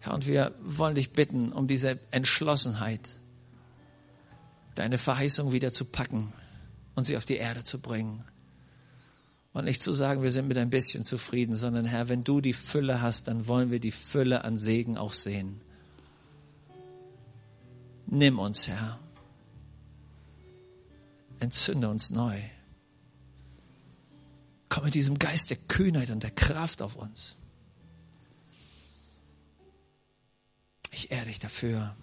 Herr, 0.00 0.14
und 0.14 0.26
wir 0.26 0.52
wollen 0.62 0.94
dich 0.94 1.12
bitten 1.12 1.52
um 1.52 1.68
diese 1.68 1.98
Entschlossenheit, 2.10 3.14
deine 4.74 4.98
Verheißung 4.98 5.52
wieder 5.52 5.72
zu 5.72 5.84
packen 5.84 6.32
und 6.94 7.04
sie 7.04 7.16
auf 7.16 7.26
die 7.26 7.36
Erde 7.36 7.62
zu 7.62 7.78
bringen. 7.78 8.24
Und 9.52 9.64
nicht 9.64 9.82
zu 9.82 9.92
sagen, 9.92 10.22
wir 10.22 10.30
sind 10.30 10.46
mit 10.46 10.58
ein 10.58 10.70
bisschen 10.70 11.04
zufrieden, 11.04 11.56
sondern 11.56 11.84
Herr, 11.84 12.08
wenn 12.08 12.22
du 12.22 12.40
die 12.40 12.52
Fülle 12.52 13.02
hast, 13.02 13.26
dann 13.26 13.48
wollen 13.48 13.70
wir 13.70 13.80
die 13.80 13.90
Fülle 13.90 14.44
an 14.44 14.56
Segen 14.56 14.96
auch 14.96 15.12
sehen. 15.12 15.60
Nimm 18.06 18.38
uns, 18.38 18.68
Herr. 18.68 18.98
Entzünde 21.40 21.88
uns 21.88 22.10
neu. 22.10 22.40
Komm 24.68 24.84
mit 24.84 24.94
diesem 24.94 25.18
Geist 25.18 25.50
der 25.50 25.56
Kühnheit 25.56 26.10
und 26.10 26.22
der 26.22 26.30
Kraft 26.30 26.80
auf 26.80 26.94
uns. 26.94 27.34
Ich 30.92 31.10
ehre 31.10 31.26
dich 31.26 31.38
dafür, 31.38 31.96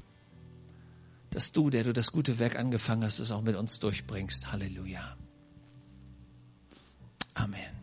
dass 1.29 1.51
du, 1.51 1.69
der 1.69 1.83
du 1.83 1.93
das 1.93 2.11
gute 2.11 2.39
Werk 2.39 2.57
angefangen 2.57 3.03
hast, 3.03 3.19
es 3.19 3.31
auch 3.31 3.41
mit 3.41 3.55
uns 3.55 3.79
durchbringst. 3.79 4.51
Halleluja. 4.51 5.17
Amen. 7.39 7.76